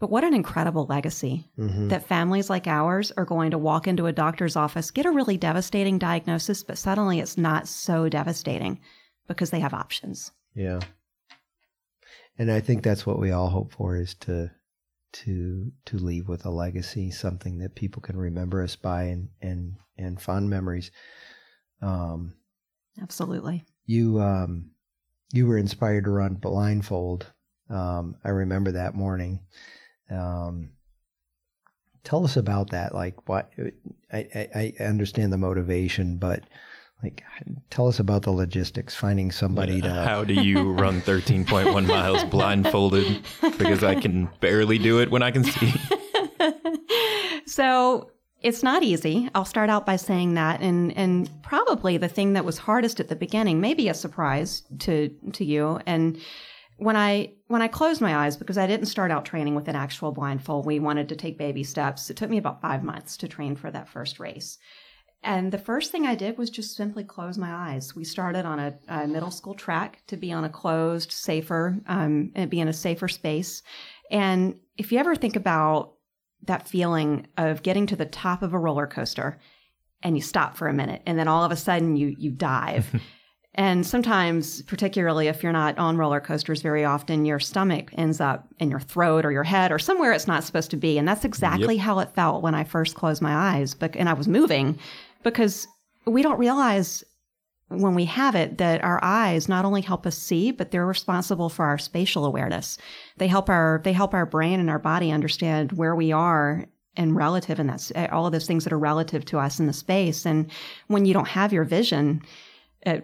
But 0.00 0.10
what 0.10 0.22
an 0.22 0.34
incredible 0.34 0.86
legacy 0.86 1.50
mm-hmm. 1.58 1.88
that 1.88 2.06
families 2.06 2.48
like 2.48 2.68
ours 2.68 3.10
are 3.16 3.24
going 3.24 3.50
to 3.50 3.58
walk 3.58 3.88
into 3.88 4.06
a 4.06 4.12
doctor's 4.12 4.54
office, 4.54 4.92
get 4.92 5.06
a 5.06 5.10
really 5.10 5.36
devastating 5.36 5.98
diagnosis, 5.98 6.62
but 6.62 6.78
suddenly 6.78 7.18
it's 7.18 7.36
not 7.36 7.66
so 7.66 8.08
devastating 8.08 8.80
because 9.26 9.50
they 9.50 9.60
have 9.60 9.74
options. 9.74 10.30
Yeah. 10.54 10.80
And 12.38 12.52
I 12.52 12.60
think 12.60 12.84
that's 12.84 13.04
what 13.04 13.18
we 13.18 13.32
all 13.32 13.48
hope 13.48 13.72
for 13.72 13.96
is 13.96 14.14
to 14.20 14.50
to 15.10 15.72
to 15.86 15.96
leave 15.96 16.28
with 16.28 16.44
a 16.44 16.50
legacy, 16.50 17.10
something 17.10 17.58
that 17.58 17.74
people 17.74 18.02
can 18.02 18.16
remember 18.16 18.62
us 18.62 18.76
by 18.76 19.04
and 19.04 19.28
and 19.40 19.76
and 19.96 20.20
fond 20.20 20.48
memories. 20.48 20.92
Um 21.82 22.34
Absolutely. 23.00 23.64
You 23.86 24.20
um 24.20 24.70
you 25.32 25.46
were 25.46 25.58
inspired 25.58 26.04
to 26.04 26.10
run 26.10 26.34
blindfold. 26.34 27.26
Um, 27.70 28.16
I 28.24 28.30
remember 28.30 28.72
that 28.72 28.94
morning. 28.94 29.40
Um, 30.10 30.70
tell 32.04 32.24
us 32.24 32.36
about 32.36 32.70
that. 32.70 32.94
Like, 32.94 33.28
what? 33.28 33.50
I, 34.12 34.18
I, 34.54 34.72
I 34.80 34.84
understand 34.84 35.32
the 35.32 35.38
motivation, 35.38 36.16
but 36.16 36.44
like, 37.02 37.22
tell 37.70 37.86
us 37.86 38.00
about 38.00 38.22
the 38.22 38.30
logistics. 38.30 38.94
Finding 38.94 39.30
somebody 39.30 39.80
to. 39.82 39.90
How 39.90 40.24
do 40.24 40.34
you 40.34 40.72
run 40.72 41.02
13.1 41.02 41.86
miles 41.86 42.24
blindfolded? 42.24 43.24
Because 43.58 43.84
I 43.84 43.94
can 43.94 44.30
barely 44.40 44.78
do 44.78 45.00
it 45.00 45.10
when 45.10 45.22
I 45.22 45.30
can 45.30 45.44
see. 45.44 45.74
so 47.46 48.10
it's 48.40 48.62
not 48.62 48.82
easy. 48.82 49.28
I'll 49.34 49.44
start 49.44 49.70
out 49.70 49.84
by 49.84 49.96
saying 49.96 50.34
that, 50.34 50.60
and 50.60 50.96
and 50.96 51.30
probably 51.42 51.96
the 51.96 52.08
thing 52.08 52.34
that 52.34 52.44
was 52.44 52.58
hardest 52.58 53.00
at 53.00 53.08
the 53.08 53.16
beginning, 53.16 53.60
maybe 53.60 53.88
a 53.88 53.94
surprise 53.94 54.62
to 54.80 55.08
to 55.32 55.44
you, 55.44 55.80
and 55.86 56.18
when 56.76 56.96
I 56.96 57.32
when 57.48 57.62
I 57.62 57.68
closed 57.68 58.00
my 58.00 58.16
eyes 58.16 58.36
because 58.36 58.56
I 58.56 58.66
didn't 58.66 58.86
start 58.86 59.10
out 59.10 59.24
training 59.24 59.54
with 59.54 59.68
an 59.68 59.76
actual 59.76 60.12
blindfold. 60.12 60.66
We 60.66 60.78
wanted 60.78 61.08
to 61.08 61.16
take 61.16 61.36
baby 61.36 61.64
steps. 61.64 62.08
It 62.10 62.16
took 62.16 62.30
me 62.30 62.38
about 62.38 62.62
five 62.62 62.84
months 62.84 63.16
to 63.18 63.28
train 63.28 63.56
for 63.56 63.70
that 63.70 63.88
first 63.88 64.20
race. 64.20 64.58
And 65.24 65.50
the 65.50 65.58
first 65.58 65.90
thing 65.90 66.06
I 66.06 66.14
did 66.14 66.38
was 66.38 66.48
just 66.48 66.76
simply 66.76 67.02
close 67.02 67.36
my 67.36 67.52
eyes. 67.52 67.96
We 67.96 68.04
started 68.04 68.46
on 68.46 68.60
a, 68.60 68.78
a 68.86 69.08
middle 69.08 69.32
school 69.32 69.54
track 69.54 70.02
to 70.06 70.16
be 70.16 70.32
on 70.32 70.44
a 70.44 70.48
closed, 70.48 71.10
safer, 71.10 71.76
um, 71.88 72.30
and 72.36 72.48
be 72.48 72.60
in 72.60 72.68
a 72.68 72.72
safer 72.72 73.08
space. 73.08 73.64
And 74.12 74.60
if 74.76 74.92
you 74.92 74.98
ever 74.98 75.16
think 75.16 75.34
about 75.34 75.94
that 76.44 76.68
feeling 76.68 77.26
of 77.36 77.62
getting 77.62 77.86
to 77.86 77.96
the 77.96 78.06
top 78.06 78.42
of 78.42 78.54
a 78.54 78.58
roller 78.58 78.86
coaster 78.86 79.38
and 80.02 80.16
you 80.16 80.22
stop 80.22 80.56
for 80.56 80.68
a 80.68 80.74
minute 80.74 81.02
and 81.06 81.18
then 81.18 81.28
all 81.28 81.44
of 81.44 81.50
a 81.50 81.56
sudden 81.56 81.96
you 81.96 82.14
you 82.18 82.30
dive. 82.30 83.00
and 83.54 83.86
sometimes, 83.86 84.62
particularly 84.62 85.26
if 85.26 85.42
you're 85.42 85.52
not 85.52 85.76
on 85.78 85.96
roller 85.96 86.20
coasters 86.20 86.62
very 86.62 86.84
often, 86.84 87.24
your 87.24 87.40
stomach 87.40 87.90
ends 87.94 88.20
up 88.20 88.48
in 88.60 88.70
your 88.70 88.80
throat 88.80 89.24
or 89.24 89.32
your 89.32 89.44
head 89.44 89.72
or 89.72 89.78
somewhere 89.78 90.12
it's 90.12 90.28
not 90.28 90.44
supposed 90.44 90.70
to 90.70 90.76
be. 90.76 90.98
And 90.98 91.08
that's 91.08 91.24
exactly 91.24 91.74
yep. 91.74 91.84
how 91.84 91.98
it 91.98 92.14
felt 92.14 92.42
when 92.42 92.54
I 92.54 92.64
first 92.64 92.94
closed 92.94 93.20
my 93.20 93.34
eyes. 93.34 93.74
But 93.74 93.96
and 93.96 94.08
I 94.08 94.12
was 94.12 94.28
moving, 94.28 94.78
because 95.22 95.66
we 96.06 96.22
don't 96.22 96.38
realize 96.38 97.04
when 97.68 97.94
we 97.94 98.06
have 98.06 98.34
it 98.34 98.58
that 98.58 98.82
our 98.82 98.98
eyes 99.02 99.48
not 99.48 99.64
only 99.64 99.82
help 99.82 100.06
us 100.06 100.16
see 100.16 100.50
but 100.50 100.70
they're 100.70 100.86
responsible 100.86 101.48
for 101.48 101.64
our 101.64 101.78
spatial 101.78 102.24
awareness. 102.24 102.78
They 103.18 103.28
help 103.28 103.48
our 103.48 103.80
they 103.84 103.92
help 103.92 104.14
our 104.14 104.26
brain 104.26 104.60
and 104.60 104.70
our 104.70 104.78
body 104.78 105.10
understand 105.10 105.72
where 105.72 105.94
we 105.94 106.12
are 106.12 106.66
and 106.96 107.14
relative 107.14 107.60
and 107.60 107.68
that's 107.68 107.92
all 108.10 108.26
of 108.26 108.32
those 108.32 108.46
things 108.46 108.64
that 108.64 108.72
are 108.72 108.78
relative 108.78 109.24
to 109.26 109.38
us 109.38 109.60
in 109.60 109.66
the 109.66 109.72
space. 109.72 110.26
And 110.26 110.50
when 110.88 111.04
you 111.04 111.14
don't 111.14 111.28
have 111.28 111.52
your 111.52 111.64
vision 111.64 112.22
uh, 112.86 113.00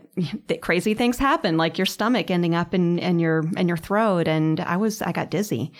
crazy 0.62 0.94
things 0.94 1.18
happen 1.18 1.56
like 1.56 1.78
your 1.78 1.86
stomach 1.86 2.30
ending 2.30 2.54
up 2.54 2.74
in, 2.74 2.98
in 3.00 3.18
your 3.18 3.44
in 3.56 3.68
your 3.68 3.76
throat. 3.76 4.28
And 4.28 4.60
i 4.60 4.76
was 4.76 5.02
i 5.02 5.12
got 5.12 5.30
dizzy. 5.30 5.72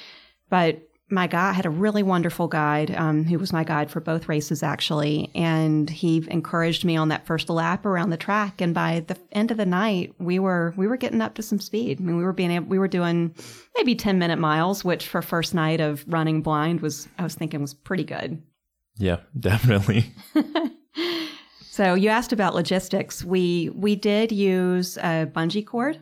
But 0.50 0.82
my 1.10 1.26
guide 1.26 1.54
had 1.54 1.66
a 1.66 1.70
really 1.70 2.02
wonderful 2.02 2.48
guide 2.48 2.90
um, 2.94 3.24
who 3.24 3.38
was 3.38 3.52
my 3.52 3.62
guide 3.62 3.90
for 3.90 4.00
both 4.00 4.28
races 4.28 4.62
actually. 4.62 5.30
And 5.34 5.88
he 5.90 6.24
encouraged 6.28 6.84
me 6.84 6.96
on 6.96 7.08
that 7.08 7.26
first 7.26 7.50
lap 7.50 7.84
around 7.84 8.10
the 8.10 8.16
track. 8.16 8.60
And 8.60 8.72
by 8.72 9.04
the 9.06 9.16
end 9.32 9.50
of 9.50 9.56
the 9.56 9.66
night 9.66 10.14
we 10.18 10.38
were 10.38 10.72
we 10.76 10.86
were 10.86 10.96
getting 10.96 11.20
up 11.20 11.34
to 11.34 11.42
some 11.42 11.60
speed. 11.60 12.00
I 12.00 12.04
mean 12.04 12.16
we 12.16 12.24
were 12.24 12.32
being 12.32 12.50
able, 12.50 12.66
we 12.66 12.78
were 12.78 12.88
doing 12.88 13.34
maybe 13.76 13.94
10 13.94 14.18
minute 14.18 14.38
miles 14.38 14.84
which 14.84 15.06
for 15.06 15.20
first 15.20 15.54
night 15.54 15.80
of 15.80 16.04
running 16.08 16.42
blind 16.42 16.80
was 16.80 17.08
i 17.18 17.22
was 17.22 17.34
thinking 17.34 17.60
was 17.60 17.74
pretty 17.74 18.04
good. 18.04 18.42
Yeah 18.96 19.20
definitely. 19.38 20.12
So 21.74 21.94
you 21.94 22.08
asked 22.08 22.32
about 22.32 22.54
logistics. 22.54 23.24
We 23.24 23.68
we 23.74 23.96
did 23.96 24.30
use 24.30 24.96
a 24.98 25.28
bungee 25.34 25.66
cord 25.66 25.98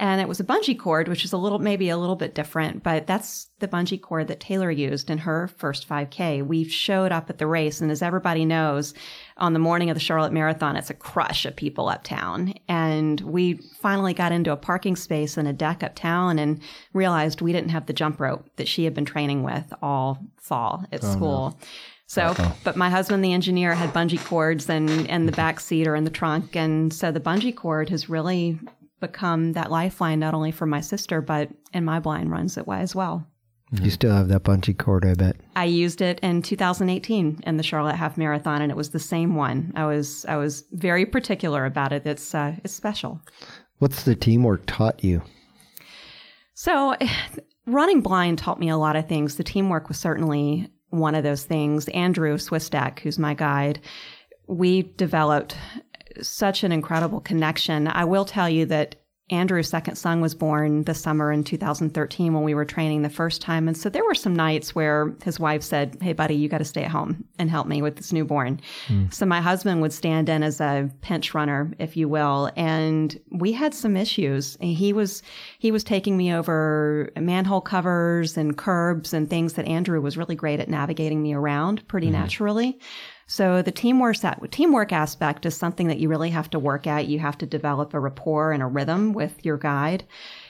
and 0.00 0.20
it 0.20 0.28
was 0.28 0.38
a 0.38 0.44
bungee 0.44 0.78
cord, 0.78 1.08
which 1.08 1.24
is 1.24 1.32
a 1.32 1.36
little, 1.36 1.58
maybe 1.58 1.88
a 1.88 1.96
little 1.96 2.14
bit 2.14 2.34
different, 2.34 2.84
but 2.84 3.06
that's 3.06 3.48
the 3.58 3.66
bungee 3.66 4.00
cord 4.00 4.28
that 4.28 4.38
Taylor 4.38 4.70
used 4.70 5.10
in 5.10 5.18
her 5.18 5.48
first 5.48 5.88
5K. 5.88 6.46
We 6.46 6.64
showed 6.64 7.10
up 7.10 7.28
at 7.28 7.38
the 7.38 7.46
race, 7.48 7.80
and 7.80 7.90
as 7.90 8.00
everybody 8.00 8.44
knows, 8.44 8.94
on 9.38 9.54
the 9.54 9.58
morning 9.58 9.90
of 9.90 9.94
the 9.94 10.00
Charlotte 10.00 10.32
Marathon, 10.32 10.76
it's 10.76 10.90
a 10.90 10.94
crush 10.94 11.44
of 11.44 11.56
people 11.56 11.88
uptown. 11.88 12.54
And 12.68 13.20
we 13.22 13.54
finally 13.80 14.14
got 14.14 14.30
into 14.30 14.52
a 14.52 14.56
parking 14.56 14.94
space 14.94 15.36
and 15.36 15.48
a 15.48 15.52
deck 15.52 15.82
uptown 15.82 16.38
and 16.38 16.60
realized 16.92 17.40
we 17.40 17.52
didn't 17.52 17.70
have 17.70 17.86
the 17.86 17.92
jump 17.92 18.20
rope 18.20 18.48
that 18.56 18.68
she 18.68 18.84
had 18.84 18.94
been 18.94 19.04
training 19.04 19.42
with 19.42 19.72
all 19.82 20.18
fall 20.36 20.84
at 20.92 21.02
oh, 21.02 21.12
school. 21.12 21.56
No. 21.60 21.66
So, 22.06 22.34
but 22.64 22.74
my 22.74 22.88
husband, 22.88 23.22
the 23.22 23.34
engineer, 23.34 23.74
had 23.74 23.92
bungee 23.92 24.24
cords 24.24 24.70
and 24.70 24.88
and 25.10 25.28
the 25.28 25.32
back 25.32 25.60
seat 25.60 25.86
or 25.86 25.94
in 25.94 26.04
the 26.04 26.10
trunk, 26.10 26.56
and 26.56 26.90
so 26.90 27.12
the 27.12 27.20
bungee 27.20 27.54
cord 27.54 27.90
has 27.90 28.08
really 28.08 28.58
become 29.00 29.52
that 29.52 29.70
lifeline 29.70 30.18
not 30.18 30.34
only 30.34 30.50
for 30.50 30.66
my 30.66 30.80
sister 30.80 31.20
but 31.20 31.48
in 31.72 31.84
my 31.84 32.00
blind 32.00 32.30
runs 32.30 32.54
that 32.54 32.66
way 32.66 32.80
as 32.80 32.94
well. 32.94 33.26
You 33.70 33.90
still 33.90 34.14
have 34.14 34.28
that 34.28 34.44
bungee 34.44 34.76
cord, 34.76 35.04
I 35.04 35.12
bet. 35.12 35.36
I 35.54 35.66
used 35.66 36.00
it 36.00 36.18
in 36.20 36.40
2018 36.40 37.40
in 37.46 37.56
the 37.58 37.62
Charlotte 37.62 37.96
Half 37.96 38.16
Marathon, 38.16 38.62
and 38.62 38.72
it 38.72 38.76
was 38.76 38.90
the 38.90 38.98
same 38.98 39.34
one. 39.34 39.72
I 39.76 39.84
was 39.84 40.24
I 40.26 40.36
was 40.36 40.64
very 40.72 41.04
particular 41.04 41.66
about 41.66 41.92
it. 41.92 42.06
It's 42.06 42.34
uh, 42.34 42.56
it's 42.64 42.72
special. 42.72 43.20
What's 43.78 44.04
the 44.04 44.14
teamwork 44.14 44.64
taught 44.66 45.04
you? 45.04 45.22
So, 46.54 46.96
running 47.66 48.00
blind 48.00 48.38
taught 48.38 48.58
me 48.58 48.70
a 48.70 48.78
lot 48.78 48.96
of 48.96 49.06
things. 49.06 49.36
The 49.36 49.44
teamwork 49.44 49.88
was 49.88 49.98
certainly 49.98 50.70
one 50.88 51.14
of 51.14 51.22
those 51.22 51.44
things. 51.44 51.88
Andrew 51.88 52.38
Swistak, 52.38 53.00
who's 53.00 53.18
my 53.18 53.34
guide, 53.34 53.80
we 54.46 54.82
developed 54.96 55.56
such 56.22 56.64
an 56.64 56.72
incredible 56.72 57.20
connection. 57.20 57.88
I 57.88 58.04
will 58.04 58.24
tell 58.24 58.48
you 58.48 58.66
that 58.66 58.96
Andrew's 59.30 59.68
second 59.68 59.96
son 59.96 60.20
was 60.20 60.34
born 60.34 60.84
the 60.84 60.94
summer 60.94 61.30
in 61.30 61.44
2013 61.44 62.32
when 62.32 62.42
we 62.44 62.54
were 62.54 62.64
training 62.64 63.02
the 63.02 63.10
first 63.10 63.42
time. 63.42 63.68
And 63.68 63.76
so 63.76 63.90
there 63.90 64.04
were 64.04 64.14
some 64.14 64.34
nights 64.34 64.74
where 64.74 65.14
his 65.22 65.38
wife 65.38 65.62
said, 65.62 65.98
Hey, 66.00 66.14
buddy, 66.14 66.34
you 66.34 66.48
got 66.48 66.58
to 66.58 66.64
stay 66.64 66.84
at 66.84 66.90
home 66.90 67.24
and 67.38 67.50
help 67.50 67.66
me 67.66 67.82
with 67.82 67.96
this 67.96 68.12
newborn. 68.12 68.60
Mm. 68.86 69.12
So 69.12 69.26
my 69.26 69.40
husband 69.40 69.82
would 69.82 69.92
stand 69.92 70.28
in 70.30 70.42
as 70.42 70.60
a 70.60 70.90
pinch 71.02 71.34
runner, 71.34 71.70
if 71.78 71.96
you 71.96 72.08
will. 72.08 72.50
And 72.56 73.18
we 73.30 73.52
had 73.52 73.74
some 73.74 73.96
issues. 73.96 74.56
He 74.60 74.92
was, 74.94 75.22
he 75.58 75.70
was 75.70 75.84
taking 75.84 76.16
me 76.16 76.32
over 76.32 77.10
manhole 77.16 77.60
covers 77.60 78.38
and 78.38 78.56
curbs 78.56 79.12
and 79.12 79.28
things 79.28 79.54
that 79.54 79.68
Andrew 79.68 80.00
was 80.00 80.16
really 80.16 80.36
great 80.36 80.60
at 80.60 80.70
navigating 80.70 81.22
me 81.22 81.34
around 81.34 81.86
pretty 81.86 82.08
mm. 82.08 82.12
naturally. 82.12 82.78
So 83.30 83.60
the 83.60 83.70
teamwork 83.70 84.16
teamwork 84.50 84.90
aspect 84.90 85.44
is 85.44 85.54
something 85.54 85.86
that 85.88 85.98
you 85.98 86.08
really 86.08 86.30
have 86.30 86.48
to 86.50 86.58
work 86.58 86.86
at. 86.86 87.08
You 87.08 87.18
have 87.18 87.36
to 87.38 87.46
develop 87.46 87.92
a 87.92 88.00
rapport 88.00 88.52
and 88.52 88.62
a 88.62 88.66
rhythm 88.66 89.12
with 89.12 89.44
your 89.44 89.58
guide. 89.58 90.04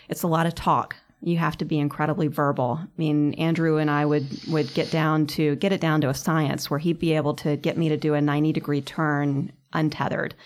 It's 0.08 0.22
a 0.22 0.28
lot 0.28 0.46
of 0.46 0.54
talk. 0.54 0.94
You 1.20 1.38
have 1.38 1.58
to 1.58 1.64
be 1.64 1.80
incredibly 1.80 2.28
verbal. 2.28 2.78
I 2.80 2.86
mean, 2.96 3.34
Andrew 3.34 3.78
and 3.78 3.90
I 3.90 4.06
would 4.06 4.28
would 4.46 4.72
get 4.74 4.92
down 4.92 5.26
to 5.26 5.56
get 5.56 5.72
it 5.72 5.80
down 5.80 6.00
to 6.02 6.08
a 6.08 6.14
science 6.14 6.70
where 6.70 6.78
he'd 6.78 7.00
be 7.00 7.14
able 7.14 7.34
to 7.34 7.56
get 7.56 7.76
me 7.76 7.88
to 7.88 7.96
do 7.96 8.14
a 8.14 8.20
90 8.20 8.52
degree 8.52 8.80
turn 8.80 9.52
untethered 9.72 10.36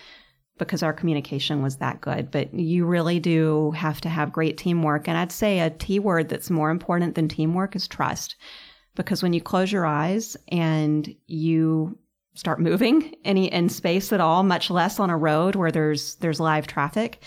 because 0.57 0.81
our 0.81 0.93
communication 0.93 1.61
was 1.61 1.77
that 1.77 2.01
good. 2.01 2.31
But 2.31 2.51
you 2.51 2.87
really 2.87 3.19
do 3.19 3.71
have 3.71 4.01
to 4.01 4.09
have 4.09 4.33
great 4.33 4.57
teamwork. 4.57 5.07
And 5.07 5.19
I'd 5.19 5.31
say 5.31 5.59
a 5.59 5.69
T 5.69 5.99
word 5.99 6.29
that's 6.29 6.49
more 6.49 6.71
important 6.71 7.13
than 7.13 7.27
teamwork 7.27 7.75
is 7.75 7.87
trust. 7.87 8.37
Because 8.95 9.21
when 9.21 9.33
you 9.33 9.41
close 9.41 9.71
your 9.71 9.85
eyes 9.85 10.35
and 10.47 11.15
you 11.27 11.97
start 12.33 12.59
moving 12.59 13.15
any 13.23 13.51
in 13.51 13.69
space 13.69 14.11
at 14.11 14.21
all, 14.21 14.43
much 14.43 14.69
less 14.69 14.99
on 14.99 15.09
a 15.09 15.17
road 15.17 15.55
where 15.55 15.71
there's 15.71 16.15
there's 16.15 16.39
live 16.39 16.67
traffic. 16.67 17.21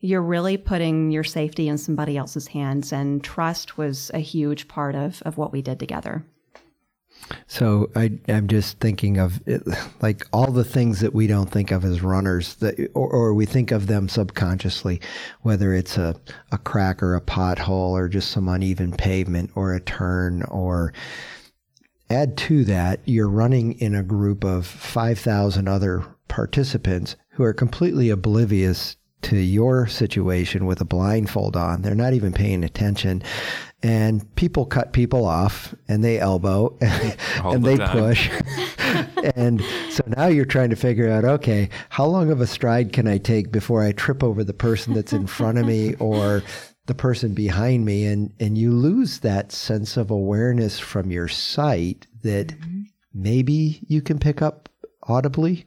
You're 0.00 0.22
really 0.22 0.56
putting 0.56 1.10
your 1.10 1.24
safety 1.24 1.68
in 1.68 1.78
somebody 1.78 2.16
else's 2.16 2.48
hands, 2.48 2.92
and 2.92 3.22
trust 3.22 3.78
was 3.78 4.10
a 4.12 4.18
huge 4.18 4.68
part 4.68 4.94
of 4.94 5.22
of 5.24 5.38
what 5.38 5.52
we 5.52 5.62
did 5.62 5.78
together. 5.78 6.24
So 7.46 7.90
I, 7.94 8.18
am 8.28 8.48
just 8.48 8.78
thinking 8.80 9.18
of 9.18 9.40
it, 9.46 9.62
like 10.00 10.26
all 10.32 10.50
the 10.50 10.64
things 10.64 11.00
that 11.00 11.14
we 11.14 11.26
don't 11.26 11.50
think 11.50 11.70
of 11.70 11.84
as 11.84 12.02
runners, 12.02 12.56
that, 12.56 12.90
or, 12.94 13.08
or, 13.08 13.34
we 13.34 13.46
think 13.46 13.70
of 13.70 13.86
them 13.86 14.08
subconsciously, 14.08 15.00
whether 15.42 15.72
it's 15.72 15.96
a, 15.96 16.16
a 16.50 16.58
crack 16.58 17.02
or 17.02 17.14
a 17.14 17.20
pothole 17.20 17.92
or 17.92 18.08
just 18.08 18.30
some 18.30 18.48
uneven 18.48 18.92
pavement 18.92 19.50
or 19.54 19.72
a 19.74 19.80
turn 19.80 20.42
or 20.44 20.92
Add 22.12 22.36
to 22.36 22.62
that, 22.64 23.00
you're 23.06 23.26
running 23.26 23.72
in 23.80 23.94
a 23.94 24.02
group 24.02 24.44
of 24.44 24.66
5,000 24.66 25.66
other 25.66 26.04
participants 26.28 27.16
who 27.30 27.42
are 27.42 27.54
completely 27.54 28.10
oblivious 28.10 28.96
to 29.22 29.36
your 29.36 29.86
situation 29.86 30.66
with 30.66 30.82
a 30.82 30.84
blindfold 30.84 31.56
on. 31.56 31.80
They're 31.80 31.94
not 31.94 32.12
even 32.12 32.34
paying 32.34 32.64
attention. 32.64 33.22
And 33.82 34.34
people 34.34 34.66
cut 34.66 34.92
people 34.92 35.24
off 35.24 35.74
and 35.88 36.04
they 36.04 36.18
elbow 36.18 36.76
and 36.82 37.64
the 37.64 37.70
they 37.70 37.76
time. 37.78 37.96
push. 37.96 38.30
and 39.34 39.62
so 39.88 40.04
now 40.06 40.26
you're 40.26 40.44
trying 40.44 40.70
to 40.70 40.76
figure 40.76 41.10
out 41.10 41.24
okay, 41.24 41.70
how 41.88 42.04
long 42.04 42.30
of 42.30 42.42
a 42.42 42.46
stride 42.46 42.92
can 42.92 43.08
I 43.08 43.16
take 43.16 43.50
before 43.50 43.82
I 43.82 43.92
trip 43.92 44.22
over 44.22 44.44
the 44.44 44.52
person 44.52 44.92
that's 44.92 45.14
in 45.14 45.26
front 45.26 45.56
of 45.56 45.64
me 45.64 45.94
or 45.94 46.42
the 46.86 46.94
person 46.94 47.34
behind 47.34 47.84
me 47.84 48.04
and 48.04 48.32
and 48.40 48.58
you 48.58 48.72
lose 48.72 49.20
that 49.20 49.52
sense 49.52 49.96
of 49.96 50.10
awareness 50.10 50.78
from 50.78 51.10
your 51.10 51.28
sight 51.28 52.06
that 52.22 52.48
mm-hmm. 52.48 52.82
maybe 53.14 53.80
you 53.88 54.02
can 54.02 54.18
pick 54.18 54.42
up 54.42 54.68
audibly 55.04 55.66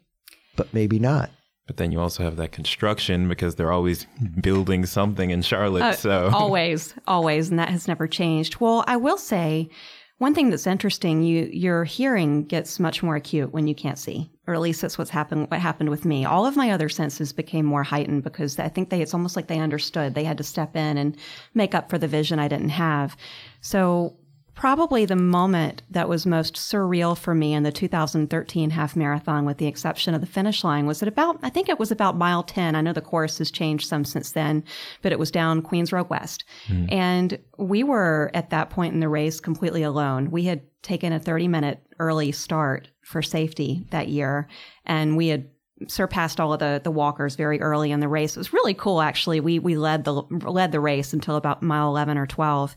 but 0.55 0.73
maybe 0.73 0.99
not. 0.99 1.29
But 1.67 1.77
then 1.77 1.91
you 1.91 1.99
also 1.99 2.23
have 2.23 2.37
that 2.37 2.51
construction 2.51 3.27
because 3.27 3.55
they're 3.55 3.71
always 3.71 4.05
building 4.41 4.85
something 4.85 5.31
in 5.31 5.41
Charlotte 5.41 5.81
uh, 5.81 5.93
so. 5.93 6.29
always 6.33 6.93
always 7.07 7.49
and 7.49 7.59
that 7.59 7.69
has 7.69 7.87
never 7.87 8.07
changed. 8.07 8.59
Well 8.59 8.83
i 8.87 8.97
will 8.97 9.17
say 9.17 9.69
one 10.17 10.33
thing 10.33 10.49
that's 10.49 10.67
interesting, 10.67 11.23
you 11.23 11.49
your 11.51 11.83
hearing 11.83 12.45
gets 12.45 12.79
much 12.79 13.03
more 13.03 13.17
acute 13.17 13.51
when 13.51 13.67
you 13.67 13.75
can't 13.75 13.99
see, 13.99 14.31
or 14.47 14.53
at 14.53 14.61
least 14.61 14.81
that's 14.81 14.97
what's 14.97 15.09
happened. 15.09 15.47
What 15.51 15.59
happened 15.59 15.89
with 15.89 16.05
me? 16.05 16.23
All 16.23 16.45
of 16.45 16.55
my 16.55 16.71
other 16.71 16.87
senses 16.87 17.33
became 17.33 17.65
more 17.65 17.83
heightened 17.83 18.23
because 18.23 18.57
I 18.57 18.69
think 18.69 18.89
they 18.89 19.01
it's 19.01 19.13
almost 19.13 19.35
like 19.35 19.47
they 19.47 19.59
understood. 19.59 20.15
They 20.15 20.23
had 20.23 20.37
to 20.37 20.43
step 20.43 20.75
in 20.75 20.97
and 20.97 21.17
make 21.53 21.75
up 21.75 21.89
for 21.89 21.97
the 21.97 22.07
vision 22.07 22.39
I 22.39 22.47
didn't 22.47 22.69
have. 22.69 23.17
So 23.59 24.15
probably 24.55 25.05
the 25.05 25.15
moment 25.15 25.81
that 25.89 26.07
was 26.07 26.25
most 26.25 26.55
surreal 26.55 27.17
for 27.17 27.35
me 27.35 27.53
in 27.53 27.63
the 27.63 27.71
2013 27.71 28.69
half 28.69 28.95
marathon, 28.95 29.45
with 29.45 29.57
the 29.57 29.67
exception 29.67 30.13
of 30.13 30.21
the 30.21 30.27
finish 30.27 30.63
line, 30.63 30.87
was 30.87 31.01
at 31.01 31.07
about, 31.07 31.37
I 31.43 31.49
think 31.49 31.67
it 31.67 31.77
was 31.77 31.91
about 31.91 32.17
mile 32.17 32.41
10. 32.41 32.73
I 32.73 32.81
know 32.81 32.93
the 32.93 33.01
course 33.01 33.37
has 33.37 33.51
changed 33.51 33.87
some 33.87 34.05
since 34.05 34.31
then, 34.31 34.63
but 35.01 35.11
it 35.11 35.19
was 35.19 35.29
down 35.29 35.61
Queens 35.61 35.91
Road 35.91 36.09
West. 36.09 36.45
Mm. 36.67 36.91
And 36.91 37.39
we 37.57 37.83
were 37.83 38.31
at 38.33 38.49
that 38.49 38.69
point 38.69 38.93
in 38.93 39.01
the 39.01 39.09
race 39.09 39.39
completely 39.39 39.83
alone. 39.83 40.31
We 40.31 40.45
had 40.45 40.61
taken 40.81 41.11
a 41.11 41.19
30 41.19 41.47
minute 41.47 41.79
early 41.99 42.31
start 42.31 42.89
for 43.01 43.21
safety 43.21 43.85
that 43.91 44.07
year, 44.07 44.47
and 44.85 45.17
we 45.17 45.27
had 45.27 45.49
surpassed 45.87 46.39
all 46.39 46.53
of 46.53 46.59
the 46.59 46.79
the 46.83 46.91
walkers 46.91 47.35
very 47.35 47.59
early 47.59 47.91
in 47.91 47.99
the 47.99 48.07
race. 48.07 48.37
It 48.37 48.39
was 48.39 48.53
really 48.53 48.73
cool 48.73 49.01
actually. 49.01 49.41
We 49.41 49.59
we 49.59 49.75
led 49.75 50.05
the 50.05 50.13
led 50.13 50.71
the 50.71 50.79
race 50.79 51.11
until 51.11 51.35
about 51.35 51.61
mile 51.61 51.89
11 51.89 52.17
or 52.17 52.25
12. 52.25 52.75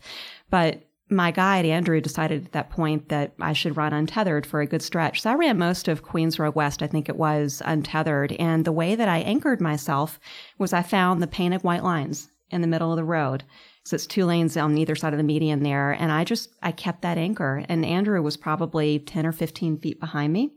But 0.51 0.83
my 1.11 1.31
guide, 1.31 1.65
Andrew, 1.65 2.01
decided 2.01 2.47
at 2.47 2.53
that 2.53 2.71
point 2.71 3.09
that 3.09 3.33
I 3.41 3.53
should 3.53 3.77
run 3.77 3.93
untethered 3.93 4.45
for 4.45 4.61
a 4.61 4.67
good 4.67 4.83
stretch. 4.83 5.23
So 5.23 5.31
I 5.31 5.35
ran 5.35 5.59
most 5.59 5.89
of 5.89 6.03
Queens 6.03 6.39
Road 6.39 6.55
West, 6.55 6.83
I 6.83 6.87
think 6.87 7.09
it 7.09 7.17
was, 7.17 7.63
untethered. 7.65 8.33
And 8.33 8.65
the 8.65 8.73
way 8.73 8.95
that 8.95 9.09
I 9.09 9.19
anchored 9.19 9.61
myself 9.61 10.21
was 10.59 10.73
I 10.73 10.83
found 10.83 11.23
the 11.23 11.27
painted 11.27 11.63
white 11.63 11.85
lines 11.85 12.29
in 12.51 12.61
the 12.61 12.67
middle 12.67 12.91
of 12.91 12.97
the 12.97 13.05
road. 13.05 13.45
So 13.85 13.95
it's 13.95 14.07
two 14.07 14.27
lanes 14.27 14.57
on 14.57 14.77
either 14.77 14.95
side 14.95 15.15
of 15.15 15.19
the 15.19 15.23
median 15.23 15.63
there. 15.63 15.93
And 15.93 16.13
I 16.13 16.25
just, 16.25 16.51
I 16.63 16.73
kept 16.73 17.03
that 17.03 17.19
anchor. 17.19 17.65
And 17.69 17.87
Andrew 17.87 18.21
was 18.21 18.37
probably 18.37 18.99
10 18.99 19.27
or 19.27 19.33
15 19.33 19.79
feet 19.79 20.01
behind 20.01 20.33
me. 20.33 20.53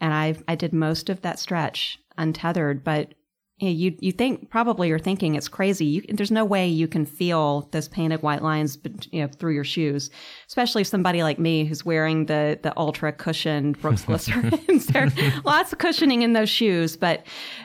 And 0.00 0.12
I, 0.12 0.36
I 0.46 0.56
did 0.56 0.74
most 0.74 1.08
of 1.08 1.22
that 1.22 1.38
stretch 1.38 1.98
untethered, 2.18 2.84
but 2.84 3.14
you, 3.58 3.70
you, 3.70 3.96
you 4.00 4.12
think 4.12 4.50
probably 4.50 4.88
you're 4.88 4.98
thinking 4.98 5.34
it's 5.34 5.48
crazy. 5.48 5.84
You, 5.86 6.02
there's 6.08 6.30
no 6.30 6.44
way 6.44 6.68
you 6.68 6.86
can 6.86 7.06
feel 7.06 7.68
those 7.72 7.88
painted 7.88 8.22
white 8.22 8.42
lines, 8.42 8.78
you 9.10 9.22
know, 9.22 9.28
through 9.28 9.54
your 9.54 9.64
shoes, 9.64 10.10
especially 10.46 10.84
somebody 10.84 11.22
like 11.22 11.38
me 11.38 11.64
who's 11.64 11.84
wearing 11.84 12.26
the 12.26 12.58
the 12.62 12.76
ultra 12.76 13.12
cushioned 13.12 13.80
Brooks 13.80 14.02
Glycerins. 14.06 14.86
There's 14.92 15.44
lots 15.44 15.72
of 15.72 15.78
cushioning 15.78 16.22
in 16.22 16.34
those 16.34 16.50
shoes, 16.50 16.96
but 16.96 17.24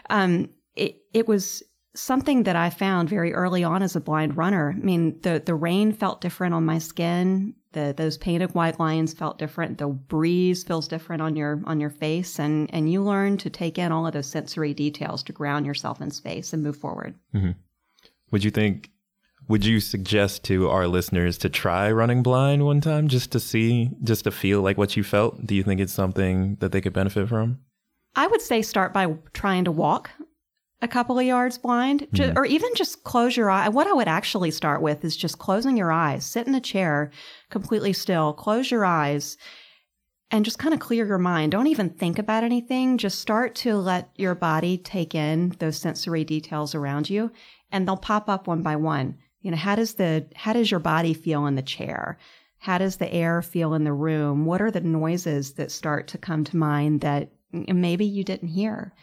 um, 0.10 0.50
it 0.76 1.02
it 1.14 1.28
was 1.28 1.62
something 1.94 2.44
that 2.44 2.56
I 2.56 2.70
found 2.70 3.10
very 3.10 3.34
early 3.34 3.64
on 3.64 3.84
as 3.84 3.96
a 3.96 4.02
blind 4.02 4.38
runner. 4.38 4.74
I 4.76 4.80
mean, 4.80 5.20
the 5.22 5.42
the 5.44 5.56
rain 5.56 5.92
felt 5.92 6.22
different 6.22 6.54
on 6.54 6.66
my 6.66 6.78
skin. 6.78 7.56
The 7.74 7.94
those 7.96 8.18
painted 8.18 8.54
white 8.54 8.80
lines 8.80 9.14
felt 9.14 9.38
different. 9.38 9.78
The 9.78 9.88
breeze 9.88 10.64
feels 10.64 10.88
different 10.88 11.22
on 11.22 11.36
your 11.36 11.62
on 11.66 11.80
your 11.80 11.90
face, 11.90 12.40
and 12.40 12.74
and 12.74 12.92
you 12.92 13.04
learn 13.04 13.38
to 13.38 13.50
take 13.50 13.78
in 13.78 13.92
all 13.92 14.08
of 14.08 14.14
those 14.14 14.28
sensory 14.28 14.74
details 14.74 15.24
to 15.24 15.34
ground 15.34 15.66
yourself 15.66 16.02
in 16.02 16.12
space 16.12 16.54
and 16.54 16.64
move 16.64 16.78
forward. 16.78 17.16
Mm-hmm. 17.34 17.52
Would 18.32 18.44
you 18.44 18.52
think? 18.52 18.90
Would 19.48 19.66
you 19.66 19.80
suggest 19.82 20.46
to 20.46 20.70
our 20.70 20.88
listeners 20.88 21.38
to 21.40 21.50
try 21.50 21.92
running 21.92 22.24
blind 22.24 22.64
one 22.64 22.80
time 22.80 23.10
just 23.10 23.32
to 23.34 23.40
see, 23.40 23.90
just 24.04 24.24
to 24.24 24.32
feel 24.32 24.62
like 24.62 24.78
what 24.78 24.96
you 24.96 25.04
felt? 25.04 25.46
Do 25.46 25.56
you 25.56 25.64
think 25.64 25.82
it's 25.82 25.92
something 25.92 26.56
that 26.62 26.72
they 26.72 26.80
could 26.80 26.94
benefit 26.94 27.28
from? 27.28 27.60
I 28.16 28.28
would 28.28 28.42
say 28.42 28.62
start 28.62 28.94
by 28.94 29.14
trying 29.34 29.66
to 29.66 29.72
walk 29.72 30.12
a 30.82 30.88
couple 30.88 31.20
of 31.20 31.26
yards 31.26 31.58
blind, 31.58 32.08
mm-hmm. 32.12 32.38
or 32.38 32.46
even 32.46 32.70
just 32.76 33.04
close 33.04 33.38
your 33.38 33.50
eye. 33.50 33.70
What 33.70 33.88
I 33.88 33.94
would 33.94 34.08
actually 34.08 34.52
start 34.52 34.82
with 34.82 35.06
is 35.06 35.16
just 35.16 35.38
closing 35.38 35.78
your 35.78 35.92
eyes, 35.92 36.26
sit 36.26 36.48
in 36.48 36.56
a 36.56 36.62
chair 36.62 37.12
completely 37.50 37.94
still, 37.94 38.34
close 38.34 38.72
your 38.72 38.84
eyes, 38.84 39.38
and 40.32 40.46
just 40.46 40.60
kind 40.60 40.74
of 40.74 40.80
clear 40.80 41.06
your 41.06 41.18
mind. 41.18 41.52
Don't 41.52 41.68
even 41.68 41.90
think 41.90 42.18
about 42.18 42.44
anything. 42.44 42.98
Just 42.98 43.20
start 43.20 43.54
to 43.56 43.76
let 43.76 44.10
your 44.16 44.34
body 44.34 44.78
take 44.78 45.14
in 45.14 45.56
those 45.60 45.78
sensory 45.78 46.24
details 46.24 46.74
around 46.74 47.10
you, 47.10 47.32
and 47.72 47.88
they'll 47.88 47.98
pop 47.98 48.28
up 48.30 48.48
one 48.48 48.64
by 48.64 48.76
one. 48.76 49.18
You 49.42 49.52
know, 49.52 49.58
how 49.58 49.76
does 49.76 49.96
the 49.96 50.26
how 50.36 50.54
does 50.54 50.72
your 50.72 50.80
body 50.80 51.14
feel 51.14 51.46
in 51.46 51.56
the 51.56 51.62
chair? 51.62 52.18
How 52.58 52.78
does 52.78 52.98
the 52.98 53.12
air 53.12 53.42
feel 53.42 53.74
in 53.74 53.84
the 53.84 53.94
room? 53.94 54.46
What 54.46 54.62
are 54.62 54.72
the 54.72 54.82
noises 54.82 55.54
that 55.54 55.72
start 55.72 56.08
to 56.10 56.18
come 56.18 56.44
to 56.46 56.58
mind 56.58 57.02
that 57.02 57.32
maybe 57.52 58.06
you 58.06 58.24
didn't 58.24 58.50
hear? 58.50 58.94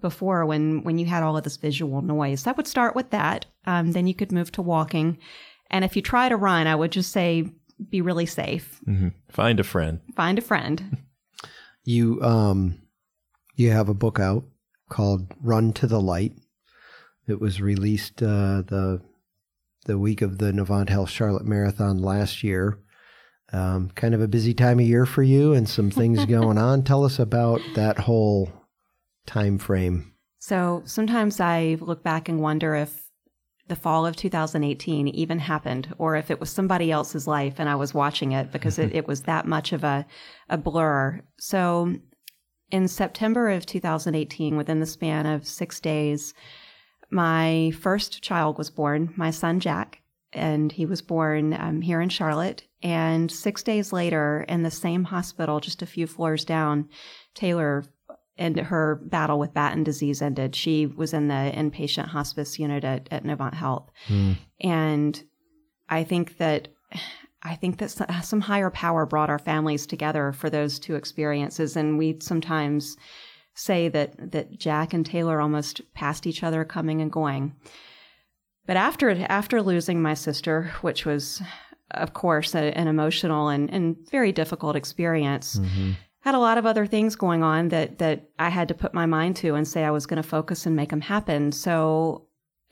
Before 0.00 0.44
when 0.46 0.82
when 0.82 0.98
you 0.98 1.06
had 1.06 1.22
all 1.22 1.36
of 1.36 1.44
this 1.44 1.56
visual 1.56 2.02
noise. 2.02 2.46
I 2.46 2.52
would 2.52 2.66
start 2.66 2.94
with 2.94 3.10
that. 3.10 3.46
Um, 3.64 3.92
then 3.92 4.06
you 4.06 4.14
could 4.14 4.32
move 4.32 4.52
to 4.52 4.62
walking, 4.62 5.18
and 5.70 5.84
if 5.84 5.96
you 5.96 6.02
try 6.02 6.28
to 6.28 6.36
run, 6.36 6.66
I 6.66 6.74
would 6.74 6.92
just 6.92 7.12
say 7.12 7.50
be 7.90 8.00
really 8.00 8.26
safe. 8.26 8.80
Mm-hmm. 8.86 9.08
Find 9.30 9.60
a 9.60 9.64
friend. 9.64 10.00
Find 10.14 10.38
a 10.38 10.42
friend. 10.42 10.98
you 11.84 12.22
um, 12.22 12.80
you 13.54 13.70
have 13.70 13.88
a 13.88 13.94
book 13.94 14.18
out 14.20 14.44
called 14.88 15.32
Run 15.42 15.72
to 15.74 15.86
the 15.86 16.00
Light. 16.00 16.32
It 17.26 17.40
was 17.40 17.60
released 17.60 18.22
uh, 18.22 18.62
the 18.62 19.02
the 19.86 19.98
week 19.98 20.22
of 20.22 20.38
the 20.38 20.52
Novant 20.52 20.88
Health 20.88 21.10
Charlotte 21.10 21.44
Marathon 21.46 21.98
last 21.98 22.42
year. 22.42 22.78
Um, 23.52 23.90
kind 23.94 24.14
of 24.14 24.20
a 24.20 24.28
busy 24.28 24.52
time 24.52 24.80
of 24.80 24.86
year 24.86 25.06
for 25.06 25.22
you 25.22 25.52
and 25.52 25.68
some 25.68 25.90
things 25.90 26.24
going 26.26 26.58
on. 26.58 26.82
Tell 26.82 27.04
us 27.04 27.18
about 27.18 27.60
that 27.74 27.98
whole 27.98 28.50
time 29.26 29.58
frame? 29.58 30.12
So 30.38 30.82
sometimes 30.84 31.40
I 31.40 31.76
look 31.80 32.02
back 32.02 32.28
and 32.28 32.40
wonder 32.40 32.74
if 32.74 33.10
the 33.68 33.76
fall 33.76 34.06
of 34.06 34.14
2018 34.16 35.08
even 35.08 35.38
happened 35.40 35.92
or 35.98 36.14
if 36.14 36.30
it 36.30 36.38
was 36.38 36.50
somebody 36.50 36.92
else's 36.92 37.26
life 37.26 37.54
and 37.58 37.68
I 37.68 37.74
was 37.74 37.92
watching 37.92 38.32
it 38.32 38.52
because 38.52 38.78
it, 38.78 38.94
it 38.94 39.08
was 39.08 39.22
that 39.22 39.46
much 39.46 39.72
of 39.72 39.82
a, 39.82 40.06
a 40.48 40.56
blur. 40.56 41.20
So 41.38 41.96
in 42.70 42.88
September 42.88 43.50
of 43.50 43.66
2018, 43.66 44.56
within 44.56 44.80
the 44.80 44.86
span 44.86 45.26
of 45.26 45.46
six 45.46 45.80
days, 45.80 46.34
my 47.10 47.72
first 47.80 48.22
child 48.22 48.58
was 48.58 48.70
born, 48.70 49.12
my 49.16 49.30
son 49.30 49.60
Jack, 49.60 50.00
and 50.32 50.72
he 50.72 50.86
was 50.86 51.02
born 51.02 51.54
um, 51.54 51.80
here 51.80 52.00
in 52.00 52.08
Charlotte. 52.08 52.64
And 52.82 53.30
six 53.30 53.62
days 53.62 53.92
later, 53.92 54.44
in 54.48 54.62
the 54.62 54.70
same 54.70 55.04
hospital, 55.04 55.60
just 55.60 55.82
a 55.82 55.86
few 55.86 56.06
floors 56.06 56.44
down, 56.44 56.88
Taylor 57.34 57.84
and 58.38 58.58
her 58.58 58.96
battle 58.96 59.38
with 59.38 59.54
Batten 59.54 59.82
disease 59.84 60.20
ended. 60.20 60.54
She 60.54 60.86
was 60.86 61.14
in 61.14 61.28
the 61.28 61.52
inpatient 61.54 62.08
hospice 62.08 62.58
unit 62.58 62.84
at, 62.84 63.08
at 63.10 63.24
Novant 63.24 63.54
Health. 63.54 63.90
Mm. 64.08 64.36
And 64.60 65.24
I 65.88 66.04
think 66.04 66.38
that 66.38 66.68
I 67.42 67.54
think 67.54 67.78
that 67.78 67.90
some 68.24 68.40
higher 68.40 68.70
power 68.70 69.06
brought 69.06 69.30
our 69.30 69.38
families 69.38 69.86
together 69.86 70.32
for 70.32 70.50
those 70.50 70.78
two 70.78 70.96
experiences. 70.96 71.76
And 71.76 71.96
we 71.96 72.18
sometimes 72.20 72.96
say 73.54 73.88
that 73.88 74.32
that 74.32 74.58
Jack 74.58 74.92
and 74.92 75.06
Taylor 75.06 75.40
almost 75.40 75.80
passed 75.94 76.26
each 76.26 76.42
other 76.42 76.64
coming 76.64 77.00
and 77.00 77.10
going. 77.10 77.54
But 78.66 78.76
after 78.76 79.10
after 79.28 79.62
losing 79.62 80.02
my 80.02 80.14
sister, 80.14 80.72
which 80.82 81.06
was 81.06 81.40
of 81.92 82.12
course 82.12 82.54
a, 82.54 82.76
an 82.76 82.88
emotional 82.88 83.48
and, 83.48 83.70
and 83.70 83.96
very 84.10 84.32
difficult 84.32 84.76
experience, 84.76 85.56
mm-hmm 85.56 85.92
had 86.26 86.34
a 86.34 86.40
lot 86.40 86.58
of 86.58 86.66
other 86.66 86.86
things 86.86 87.14
going 87.14 87.44
on 87.44 87.68
that 87.68 87.98
that 87.98 88.28
I 88.36 88.48
had 88.48 88.66
to 88.68 88.74
put 88.74 88.92
my 88.92 89.06
mind 89.06 89.36
to 89.36 89.54
and 89.54 89.66
say 89.66 89.84
I 89.84 89.92
was 89.92 90.06
going 90.06 90.20
to 90.20 90.28
focus 90.28 90.66
and 90.66 90.74
make 90.74 90.90
them 90.90 91.00
happen. 91.00 91.52
So 91.52 92.26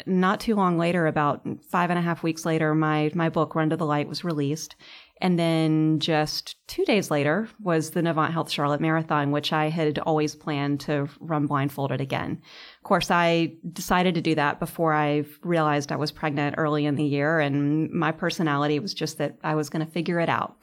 not 0.06 0.40
too 0.40 0.56
long 0.56 0.76
later, 0.76 1.06
about 1.06 1.46
five 1.70 1.88
and 1.88 1.98
a 1.98 2.02
half 2.02 2.24
weeks 2.24 2.44
later, 2.44 2.74
my 2.74 3.12
my 3.14 3.28
book 3.28 3.54
Run 3.54 3.70
to 3.70 3.76
the 3.76 3.86
Light 3.86 4.08
was 4.08 4.24
released. 4.24 4.74
And 5.20 5.38
then 5.38 6.00
just 6.00 6.56
two 6.66 6.84
days 6.84 7.12
later 7.12 7.48
was 7.60 7.92
the 7.92 8.02
Novant 8.02 8.32
Health 8.32 8.50
Charlotte 8.50 8.80
Marathon, 8.80 9.30
which 9.30 9.52
I 9.52 9.68
had 9.68 10.00
always 10.00 10.34
planned 10.34 10.80
to 10.80 11.08
run 11.20 11.46
blindfolded 11.46 12.00
again. 12.00 12.42
Of 12.78 12.82
course, 12.82 13.08
I 13.12 13.52
decided 13.72 14.16
to 14.16 14.20
do 14.20 14.34
that 14.34 14.58
before 14.58 14.92
I 14.92 15.24
realized 15.44 15.92
I 15.92 15.96
was 15.96 16.10
pregnant 16.10 16.56
early 16.58 16.86
in 16.86 16.96
the 16.96 17.04
year. 17.04 17.38
And 17.38 17.88
my 17.92 18.10
personality 18.10 18.80
was 18.80 18.92
just 18.92 19.18
that 19.18 19.38
I 19.44 19.54
was 19.54 19.70
going 19.70 19.86
to 19.86 19.92
figure 19.92 20.18
it 20.18 20.28
out. 20.28 20.56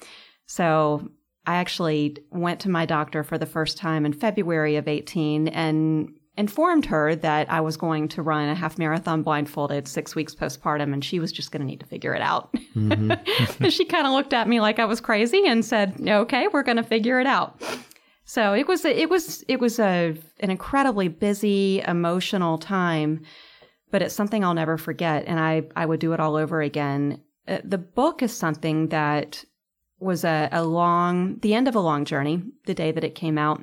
So 0.45 1.09
I 1.45 1.55
actually 1.55 2.17
went 2.29 2.59
to 2.61 2.69
my 2.69 2.85
doctor 2.85 3.23
for 3.23 3.37
the 3.37 3.45
first 3.45 3.77
time 3.77 4.05
in 4.05 4.13
February 4.13 4.75
of 4.75 4.87
18 4.87 5.47
and 5.47 6.13
informed 6.37 6.85
her 6.85 7.15
that 7.15 7.51
I 7.51 7.61
was 7.61 7.77
going 7.77 8.07
to 8.09 8.21
run 8.21 8.47
a 8.47 8.55
half 8.55 8.77
marathon 8.77 9.21
blindfolded 9.21 9.87
six 9.87 10.15
weeks 10.15 10.33
postpartum, 10.33 10.93
and 10.93 11.03
she 11.03 11.19
was 11.19 11.31
just 11.31 11.51
going 11.51 11.61
to 11.61 11.65
need 11.65 11.79
to 11.81 11.85
figure 11.85 12.13
it 12.13 12.21
out. 12.21 12.53
Mm-hmm. 12.75 13.67
she 13.69 13.85
kind 13.85 14.07
of 14.07 14.13
looked 14.13 14.33
at 14.33 14.47
me 14.47 14.61
like 14.61 14.79
I 14.79 14.85
was 14.85 15.01
crazy 15.01 15.45
and 15.45 15.65
said, 15.65 15.95
"Okay, 16.07 16.47
we're 16.47 16.63
going 16.63 16.77
to 16.77 16.83
figure 16.83 17.19
it 17.19 17.27
out." 17.27 17.61
So 18.23 18.53
it 18.53 18.67
was 18.67 18.85
a, 18.85 18.97
it 18.97 19.09
was 19.09 19.43
it 19.47 19.59
was 19.59 19.79
a 19.79 20.15
an 20.39 20.49
incredibly 20.51 21.09
busy, 21.09 21.81
emotional 21.81 22.57
time, 22.57 23.23
but 23.89 24.01
it's 24.01 24.15
something 24.15 24.43
I'll 24.43 24.53
never 24.53 24.77
forget, 24.77 25.25
and 25.27 25.39
I 25.39 25.63
I 25.75 25.85
would 25.85 25.99
do 25.99 26.13
it 26.13 26.19
all 26.19 26.35
over 26.35 26.61
again. 26.61 27.21
Uh, 27.47 27.57
the 27.63 27.77
book 27.77 28.21
is 28.21 28.31
something 28.31 28.87
that 28.87 29.43
was 30.01 30.23
a, 30.23 30.49
a 30.51 30.63
long, 30.63 31.37
the 31.39 31.53
end 31.53 31.67
of 31.67 31.75
a 31.75 31.79
long 31.79 32.05
journey, 32.05 32.43
the 32.65 32.73
day 32.73 32.91
that 32.91 33.03
it 33.03 33.15
came 33.15 33.37
out. 33.37 33.61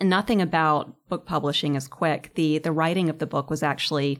And 0.00 0.10
nothing 0.10 0.42
about 0.42 0.94
book 1.08 1.26
publishing 1.26 1.76
is 1.76 1.86
quick. 1.86 2.32
The, 2.34 2.58
the 2.58 2.72
writing 2.72 3.08
of 3.08 3.18
the 3.18 3.26
book 3.26 3.50
was 3.50 3.62
actually 3.62 4.18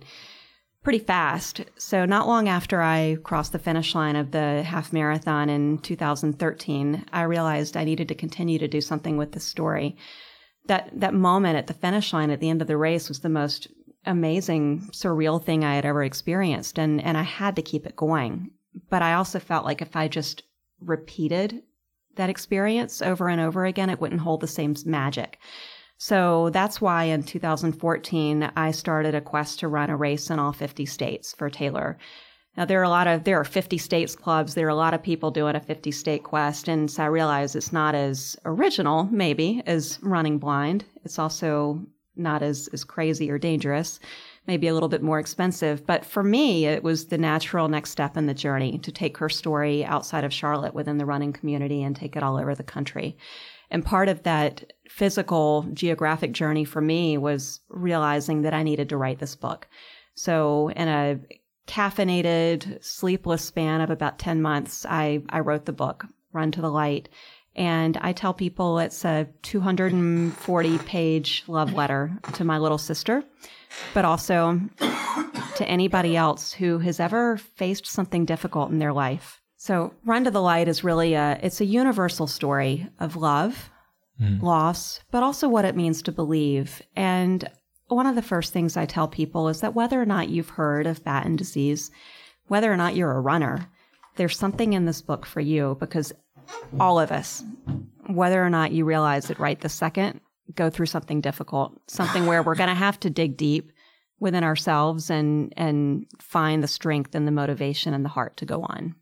pretty 0.82 0.98
fast. 0.98 1.62
So 1.78 2.04
not 2.04 2.26
long 2.26 2.48
after 2.48 2.82
I 2.82 3.16
crossed 3.22 3.52
the 3.52 3.58
finish 3.58 3.94
line 3.94 4.16
of 4.16 4.30
the 4.30 4.62
half 4.62 4.92
marathon 4.92 5.48
in 5.48 5.78
2013, 5.78 7.06
I 7.12 7.22
realized 7.22 7.76
I 7.76 7.84
needed 7.84 8.08
to 8.08 8.14
continue 8.14 8.58
to 8.58 8.68
do 8.68 8.80
something 8.80 9.16
with 9.16 9.32
the 9.32 9.40
story. 9.40 9.96
That, 10.66 10.90
that 11.00 11.14
moment 11.14 11.56
at 11.56 11.66
the 11.66 11.74
finish 11.74 12.12
line 12.12 12.30
at 12.30 12.40
the 12.40 12.50
end 12.50 12.62
of 12.62 12.68
the 12.68 12.76
race 12.76 13.08
was 13.08 13.20
the 13.20 13.28
most 13.28 13.68
amazing, 14.06 14.88
surreal 14.92 15.42
thing 15.42 15.64
I 15.64 15.74
had 15.74 15.84
ever 15.84 16.02
experienced. 16.02 16.78
And, 16.78 17.00
and 17.02 17.16
I 17.16 17.22
had 17.22 17.56
to 17.56 17.62
keep 17.62 17.86
it 17.86 17.96
going. 17.96 18.50
But 18.88 19.02
I 19.02 19.14
also 19.14 19.38
felt 19.38 19.64
like 19.64 19.82
if 19.82 19.96
I 19.96 20.08
just 20.08 20.42
repeated 20.84 21.62
that 22.16 22.30
experience 22.30 23.00
over 23.02 23.28
and 23.28 23.40
over 23.40 23.64
again, 23.64 23.90
it 23.90 24.00
wouldn't 24.00 24.20
hold 24.20 24.40
the 24.40 24.46
same 24.46 24.74
magic. 24.84 25.38
So 25.98 26.50
that's 26.50 26.80
why 26.80 27.04
in 27.04 27.22
2014, 27.22 28.50
I 28.56 28.70
started 28.72 29.14
a 29.14 29.20
quest 29.20 29.60
to 29.60 29.68
run 29.68 29.88
a 29.88 29.96
race 29.96 30.30
in 30.30 30.38
all 30.38 30.52
50 30.52 30.84
states 30.84 31.32
for 31.32 31.48
Taylor. 31.48 31.96
Now 32.56 32.64
there 32.64 32.80
are 32.80 32.84
a 32.84 32.88
lot 32.88 33.06
of 33.06 33.24
there 33.24 33.40
are 33.40 33.44
50 33.44 33.78
states 33.78 34.14
clubs. 34.14 34.54
There 34.54 34.66
are 34.66 34.70
a 34.70 34.74
lot 34.74 34.94
of 34.94 35.02
people 35.02 35.30
doing 35.30 35.56
a 35.56 35.60
50 35.60 35.90
state 35.90 36.24
quest, 36.24 36.68
and 36.68 36.90
so 36.90 37.04
I 37.04 37.06
realize 37.06 37.54
it's 37.54 37.72
not 37.72 37.94
as 37.94 38.36
original, 38.44 39.04
maybe, 39.04 39.62
as 39.64 39.98
running 40.02 40.38
blind. 40.38 40.84
It's 41.04 41.18
also 41.18 41.86
not 42.14 42.42
as 42.42 42.68
as 42.72 42.84
crazy 42.84 43.30
or 43.30 43.38
dangerous 43.38 44.00
maybe 44.46 44.66
a 44.66 44.74
little 44.74 44.88
bit 44.88 45.02
more 45.02 45.18
expensive. 45.18 45.86
But 45.86 46.04
for 46.04 46.22
me, 46.22 46.66
it 46.66 46.82
was 46.82 47.06
the 47.06 47.18
natural 47.18 47.68
next 47.68 47.90
step 47.90 48.16
in 48.16 48.26
the 48.26 48.34
journey 48.34 48.78
to 48.78 48.90
take 48.90 49.16
her 49.18 49.28
story 49.28 49.84
outside 49.84 50.24
of 50.24 50.32
Charlotte 50.32 50.74
within 50.74 50.98
the 50.98 51.06
running 51.06 51.32
community 51.32 51.82
and 51.82 51.94
take 51.94 52.16
it 52.16 52.22
all 52.22 52.36
over 52.36 52.54
the 52.54 52.62
country. 52.62 53.16
And 53.70 53.84
part 53.84 54.08
of 54.08 54.24
that 54.24 54.72
physical 54.88 55.66
geographic 55.72 56.32
journey 56.32 56.64
for 56.64 56.80
me 56.80 57.16
was 57.16 57.60
realizing 57.68 58.42
that 58.42 58.52
I 58.52 58.62
needed 58.62 58.88
to 58.90 58.96
write 58.96 59.18
this 59.18 59.36
book. 59.36 59.66
So 60.14 60.70
in 60.70 60.88
a 60.88 61.18
caffeinated, 61.66 62.84
sleepless 62.84 63.44
span 63.44 63.80
of 63.80 63.90
about 63.90 64.18
10 64.18 64.42
months, 64.42 64.84
I, 64.88 65.22
I 65.30 65.40
wrote 65.40 65.64
the 65.64 65.72
book, 65.72 66.04
Run 66.32 66.50
to 66.52 66.60
the 66.60 66.70
Light. 66.70 67.08
And 67.54 67.98
I 67.98 68.12
tell 68.12 68.32
people 68.32 68.78
it's 68.78 69.04
a 69.04 69.28
240 69.42 70.78
page 70.78 71.44
love 71.46 71.74
letter 71.74 72.10
to 72.34 72.44
my 72.44 72.58
little 72.58 72.78
sister, 72.78 73.22
but 73.92 74.04
also 74.04 74.60
to 75.56 75.68
anybody 75.68 76.16
else 76.16 76.52
who 76.52 76.78
has 76.78 76.98
ever 76.98 77.36
faced 77.36 77.86
something 77.86 78.24
difficult 78.24 78.70
in 78.70 78.78
their 78.78 78.92
life. 78.92 79.40
So 79.56 79.94
Run 80.04 80.24
to 80.24 80.30
the 80.30 80.42
Light 80.42 80.66
is 80.66 80.82
really 80.82 81.14
a 81.14 81.38
it's 81.42 81.60
a 81.60 81.64
universal 81.66 82.26
story 82.26 82.88
of 82.98 83.16
love, 83.16 83.70
hmm. 84.18 84.40
loss, 84.40 85.00
but 85.10 85.22
also 85.22 85.48
what 85.48 85.64
it 85.64 85.76
means 85.76 86.02
to 86.02 86.12
believe. 86.12 86.82
And 86.96 87.48
one 87.88 88.06
of 88.06 88.14
the 88.14 88.22
first 88.22 88.52
things 88.52 88.76
I 88.76 88.86
tell 88.86 89.06
people 89.06 89.48
is 89.48 89.60
that 89.60 89.74
whether 89.74 90.00
or 90.00 90.06
not 90.06 90.30
you've 90.30 90.48
heard 90.48 90.86
of 90.86 91.04
Batten 91.04 91.36
disease, 91.36 91.90
whether 92.48 92.72
or 92.72 92.76
not 92.76 92.96
you're 92.96 93.12
a 93.12 93.20
runner, 93.20 93.68
there's 94.16 94.38
something 94.38 94.72
in 94.72 94.84
this 94.84 95.02
book 95.02 95.24
for 95.26 95.40
you 95.40 95.76
because 95.78 96.12
all 96.80 96.98
of 96.98 97.10
us, 97.12 97.42
whether 98.06 98.44
or 98.44 98.50
not 98.50 98.72
you 98.72 98.84
realize 98.84 99.30
it 99.30 99.38
right 99.38 99.60
the 99.60 99.68
second, 99.68 100.20
go 100.54 100.70
through 100.70 100.86
something 100.86 101.20
difficult, 101.20 101.78
something 101.88 102.26
where 102.26 102.42
we're 102.42 102.54
going 102.54 102.68
to 102.68 102.74
have 102.74 102.98
to 103.00 103.10
dig 103.10 103.36
deep 103.36 103.72
within 104.20 104.44
ourselves 104.44 105.10
and 105.10 105.52
and 105.56 106.06
find 106.20 106.62
the 106.62 106.68
strength 106.68 107.14
and 107.14 107.26
the 107.26 107.32
motivation 107.32 107.92
and 107.92 108.04
the 108.04 108.08
heart 108.08 108.36
to 108.36 108.46
go 108.46 108.62
on. 108.62 108.94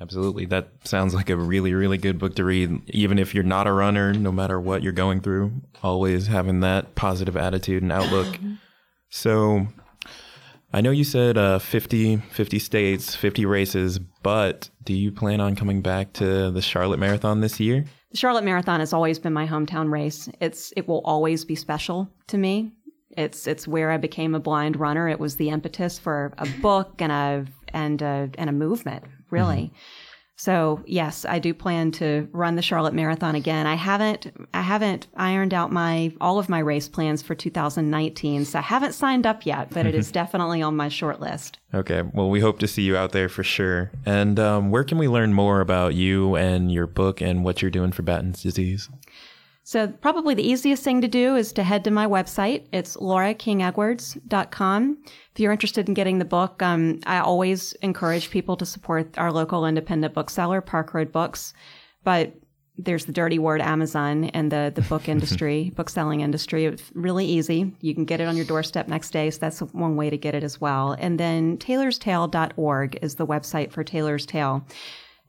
Absolutely. 0.00 0.46
That 0.46 0.70
sounds 0.82 1.14
like 1.14 1.30
a 1.30 1.36
really, 1.36 1.72
really 1.72 1.98
good 1.98 2.18
book 2.18 2.34
to 2.36 2.44
read. 2.44 2.80
Even 2.90 3.18
if 3.18 3.32
you're 3.32 3.44
not 3.44 3.68
a 3.68 3.72
runner, 3.72 4.12
no 4.12 4.32
matter 4.32 4.60
what 4.60 4.82
you're 4.82 4.92
going 4.92 5.20
through, 5.20 5.52
always 5.84 6.26
having 6.26 6.60
that 6.60 6.96
positive 6.96 7.36
attitude 7.36 7.82
and 7.82 7.92
outlook. 7.92 8.26
Mm-hmm. 8.26 8.54
so 9.08 9.68
I 10.74 10.80
know 10.80 10.90
you 10.90 11.04
said 11.04 11.38
uh, 11.38 11.60
50, 11.60 12.16
50 12.16 12.58
states, 12.58 13.14
50 13.14 13.46
races, 13.46 14.00
but 14.24 14.70
do 14.82 14.92
you 14.92 15.12
plan 15.12 15.40
on 15.40 15.54
coming 15.54 15.82
back 15.82 16.12
to 16.14 16.50
the 16.50 16.60
Charlotte 16.60 16.98
Marathon 16.98 17.40
this 17.40 17.60
year? 17.60 17.84
The 18.10 18.16
Charlotte 18.16 18.42
Marathon 18.42 18.80
has 18.80 18.92
always 18.92 19.20
been 19.20 19.32
my 19.32 19.46
hometown 19.46 19.88
race. 19.88 20.28
It's 20.40 20.72
it 20.76 20.88
will 20.88 21.00
always 21.04 21.44
be 21.44 21.54
special 21.54 22.10
to 22.26 22.38
me. 22.38 22.72
It's 23.16 23.46
it's 23.46 23.68
where 23.68 23.92
I 23.92 23.98
became 23.98 24.34
a 24.34 24.40
blind 24.40 24.74
runner. 24.74 25.08
It 25.08 25.20
was 25.20 25.36
the 25.36 25.50
impetus 25.50 25.96
for 25.96 26.34
a 26.38 26.48
book 26.60 27.00
and 27.00 27.12
a 27.12 27.46
and 27.72 28.02
a 28.02 28.30
and 28.36 28.50
a 28.50 28.52
movement, 28.52 29.04
really. 29.30 29.72
So 30.36 30.82
yes, 30.86 31.24
I 31.24 31.38
do 31.38 31.54
plan 31.54 31.92
to 31.92 32.28
run 32.32 32.56
the 32.56 32.62
Charlotte 32.62 32.94
Marathon 32.94 33.34
again. 33.34 33.66
I 33.66 33.74
haven't 33.74 34.32
I 34.52 34.62
haven't 34.62 35.06
ironed 35.16 35.54
out 35.54 35.70
my 35.70 36.12
all 36.20 36.38
of 36.38 36.48
my 36.48 36.58
race 36.58 36.88
plans 36.88 37.22
for 37.22 37.34
2019, 37.34 38.44
so 38.44 38.58
I 38.58 38.62
haven't 38.62 38.94
signed 38.94 39.26
up 39.26 39.46
yet, 39.46 39.70
but 39.70 39.86
it 39.86 39.94
is 39.94 40.10
definitely 40.12 40.60
on 40.60 40.76
my 40.76 40.88
short 40.88 41.20
list. 41.20 41.58
Okay. 41.72 42.02
Well, 42.02 42.30
we 42.30 42.40
hope 42.40 42.58
to 42.60 42.68
see 42.68 42.82
you 42.82 42.96
out 42.96 43.12
there 43.12 43.28
for 43.28 43.44
sure. 43.44 43.92
And 44.04 44.38
um, 44.40 44.70
where 44.70 44.84
can 44.84 44.98
we 44.98 45.08
learn 45.08 45.32
more 45.32 45.60
about 45.60 45.94
you 45.94 46.36
and 46.36 46.70
your 46.70 46.86
book 46.86 47.20
and 47.20 47.44
what 47.44 47.62
you're 47.62 47.70
doing 47.70 47.92
for 47.92 48.02
Batten's 48.02 48.42
disease? 48.42 48.88
So 49.66 49.88
probably 49.88 50.34
the 50.34 50.46
easiest 50.46 50.84
thing 50.84 51.00
to 51.00 51.08
do 51.08 51.36
is 51.36 51.50
to 51.54 51.62
head 51.62 51.84
to 51.84 51.90
my 51.90 52.06
website. 52.06 52.66
It's 52.70 52.98
laurakingedwards.com. 52.98 54.98
If 55.06 55.40
you're 55.40 55.52
interested 55.52 55.88
in 55.88 55.94
getting 55.94 56.18
the 56.18 56.26
book, 56.26 56.62
um, 56.62 57.00
I 57.06 57.20
always 57.20 57.72
encourage 57.74 58.30
people 58.30 58.58
to 58.58 58.66
support 58.66 59.16
our 59.16 59.32
local 59.32 59.64
independent 59.64 60.12
bookseller, 60.12 60.60
Park 60.60 60.92
Road 60.92 61.10
Books. 61.10 61.54
But 62.04 62.34
there's 62.76 63.06
the 63.06 63.12
dirty 63.12 63.38
word 63.38 63.62
Amazon 63.62 64.24
and 64.24 64.52
the, 64.52 64.70
the 64.74 64.82
book 64.82 65.08
industry, 65.14 65.72
book 65.74 65.88
selling 65.88 66.20
industry. 66.20 66.66
It's 66.66 66.90
really 66.94 67.24
easy. 67.24 67.72
You 67.80 67.94
can 67.94 68.04
get 68.04 68.20
it 68.20 68.28
on 68.28 68.36
your 68.36 68.44
doorstep 68.44 68.86
next 68.86 69.12
day. 69.12 69.30
So 69.30 69.38
that's 69.38 69.60
one 69.60 69.96
way 69.96 70.10
to 70.10 70.18
get 70.18 70.34
it 70.34 70.44
as 70.44 70.60
well. 70.60 70.94
And 70.98 71.18
then 71.18 71.56
taylorstale.org 71.56 72.98
is 73.00 73.14
the 73.14 73.26
website 73.26 73.72
for 73.72 73.82
Taylor's 73.82 74.26
Tale. 74.26 74.66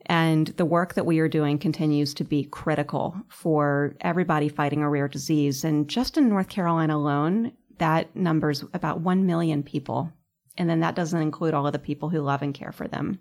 And 0.08 0.48
the 0.48 0.66
work 0.66 0.94
that 0.94 1.06
we 1.06 1.20
are 1.20 1.28
doing 1.28 1.58
continues 1.58 2.14
to 2.16 2.24
be 2.24 2.44
critical 2.44 3.16
for 3.30 3.96
everybody 4.02 4.50
fighting 4.50 4.82
a 4.82 4.90
rare 4.90 5.08
disease. 5.08 5.64
And 5.64 5.88
just 5.88 6.18
in 6.18 6.30
North 6.30 6.50
Carolina 6.50 6.96
alone, 6.96 7.54
that 7.80 8.16
numbers 8.16 8.64
about 8.74 9.02
1 9.02 9.26
million 9.26 9.64
people. 9.64 10.12
And 10.58 10.70
then 10.70 10.80
that 10.82 10.96
doesn't 10.96 11.22
include 11.22 11.54
all 11.54 11.68
of 11.68 11.74
the 11.74 11.80
people 11.80 12.10
who 12.10 12.22
love 12.22 12.42
and 12.42 12.54
care 12.54 12.72
for 12.72 12.88
them. 12.88 13.20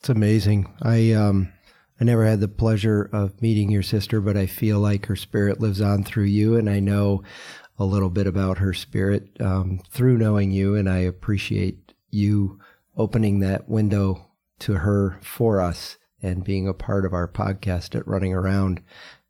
It's 0.00 0.08
amazing. 0.08 0.72
I 0.82 1.12
um 1.12 1.52
I 2.00 2.04
never 2.04 2.26
had 2.26 2.40
the 2.40 2.48
pleasure 2.48 3.08
of 3.12 3.40
meeting 3.40 3.70
your 3.70 3.82
sister, 3.82 4.20
but 4.20 4.36
I 4.36 4.46
feel 4.46 4.80
like 4.80 5.06
her 5.06 5.16
spirit 5.16 5.60
lives 5.60 5.80
on 5.80 6.04
through 6.04 6.24
you, 6.24 6.56
and 6.56 6.68
I 6.68 6.78
know 6.78 7.22
a 7.78 7.84
little 7.84 8.10
bit 8.10 8.26
about 8.26 8.58
her 8.58 8.74
spirit 8.74 9.30
um, 9.40 9.80
through 9.90 10.18
knowing 10.18 10.50
you, 10.50 10.74
and 10.74 10.90
I 10.90 10.98
appreciate 10.98 11.94
you 12.10 12.58
opening 12.96 13.40
that 13.40 13.68
window 13.68 14.25
to 14.60 14.74
her 14.74 15.18
for 15.22 15.60
us 15.60 15.96
and 16.22 16.44
being 16.44 16.66
a 16.66 16.74
part 16.74 17.04
of 17.04 17.12
our 17.12 17.28
podcast 17.28 17.94
at 17.94 18.06
Running 18.06 18.34
Around. 18.34 18.82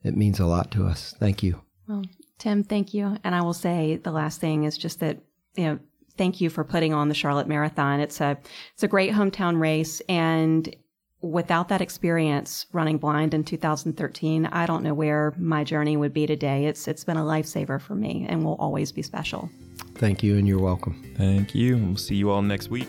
It 0.02 0.16
means 0.16 0.38
a 0.38 0.46
lot 0.46 0.70
to 0.72 0.86
us. 0.86 1.14
Thank 1.18 1.42
you. 1.42 1.60
Well, 1.88 2.04
Tim, 2.38 2.62
thank 2.62 2.94
you. 2.94 3.16
And 3.24 3.34
I 3.34 3.42
will 3.42 3.54
say 3.54 3.96
the 3.96 4.12
last 4.12 4.40
thing 4.40 4.64
is 4.64 4.78
just 4.78 5.00
that, 5.00 5.18
you 5.56 5.64
know, 5.64 5.78
thank 6.16 6.40
you 6.40 6.50
for 6.50 6.64
putting 6.64 6.94
on 6.94 7.08
the 7.08 7.14
Charlotte 7.14 7.48
Marathon. 7.48 8.00
It's 8.00 8.20
a 8.20 8.38
it's 8.74 8.82
a 8.82 8.88
great 8.88 9.12
hometown 9.12 9.58
race 9.58 10.00
and 10.08 10.74
without 11.22 11.68
that 11.68 11.80
experience 11.80 12.66
running 12.72 12.98
blind 12.98 13.34
in 13.34 13.42
2013, 13.42 14.46
I 14.46 14.66
don't 14.66 14.82
know 14.82 14.94
where 14.94 15.34
my 15.38 15.64
journey 15.64 15.96
would 15.96 16.12
be 16.12 16.26
today. 16.26 16.66
It's 16.66 16.86
it's 16.88 17.04
been 17.04 17.16
a 17.16 17.24
lifesaver 17.24 17.80
for 17.80 17.94
me 17.94 18.26
and 18.28 18.44
will 18.44 18.56
always 18.56 18.92
be 18.92 19.02
special. 19.02 19.50
Thank 19.94 20.22
you, 20.22 20.36
and 20.36 20.46
you're 20.46 20.60
welcome. 20.60 21.14
Thank 21.16 21.54
you. 21.54 21.78
We'll 21.78 21.96
see 21.96 22.16
you 22.16 22.30
all 22.30 22.42
next 22.42 22.68
week. 22.68 22.88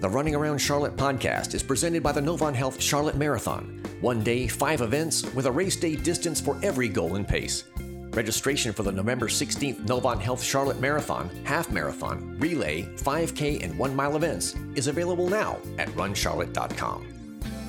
The 0.00 0.08
Running 0.08 0.36
Around 0.36 0.58
Charlotte 0.58 0.94
podcast 0.96 1.54
is 1.54 1.62
presented 1.64 2.04
by 2.04 2.12
the 2.12 2.20
Novant 2.20 2.54
Health 2.54 2.80
Charlotte 2.80 3.16
Marathon. 3.16 3.82
One 4.00 4.22
day, 4.22 4.46
five 4.46 4.80
events 4.80 5.24
with 5.34 5.46
a 5.46 5.50
race 5.50 5.74
day 5.74 5.96
distance 5.96 6.40
for 6.40 6.56
every 6.62 6.86
goal 6.86 7.16
and 7.16 7.26
pace. 7.26 7.64
Registration 8.10 8.72
for 8.72 8.84
the 8.84 8.92
November 8.92 9.26
16th 9.26 9.84
Novant 9.88 10.20
Health 10.20 10.40
Charlotte 10.40 10.78
Marathon, 10.78 11.28
Half 11.42 11.72
Marathon, 11.72 12.36
Relay, 12.38 12.82
5K, 12.98 13.64
and 13.64 13.76
1 13.76 13.96
mile 13.96 14.14
events 14.14 14.54
is 14.76 14.86
available 14.86 15.28
now 15.28 15.58
at 15.78 15.88
runcharlotte.com. 15.88 17.08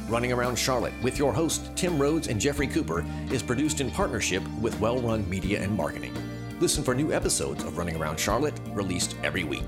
Running 0.07 0.31
Around 0.31 0.55
Charlotte 0.55 0.93
with 1.01 1.17
your 1.17 1.33
hosts 1.33 1.67
Tim 1.75 1.99
Rhodes 1.99 2.27
and 2.27 2.39
Jeffrey 2.39 2.67
Cooper 2.67 3.03
is 3.31 3.41
produced 3.41 3.81
in 3.81 3.89
partnership 3.89 4.43
with 4.61 4.79
Well 4.79 5.01
Run 5.01 5.27
Media 5.27 5.63
and 5.63 5.75
Marketing. 5.75 6.13
Listen 6.59 6.83
for 6.83 6.93
new 6.93 7.11
episodes 7.11 7.63
of 7.63 7.79
Running 7.79 7.95
Around 7.95 8.19
Charlotte 8.19 8.59
released 8.75 9.15
every 9.23 9.43
week. 9.43 9.65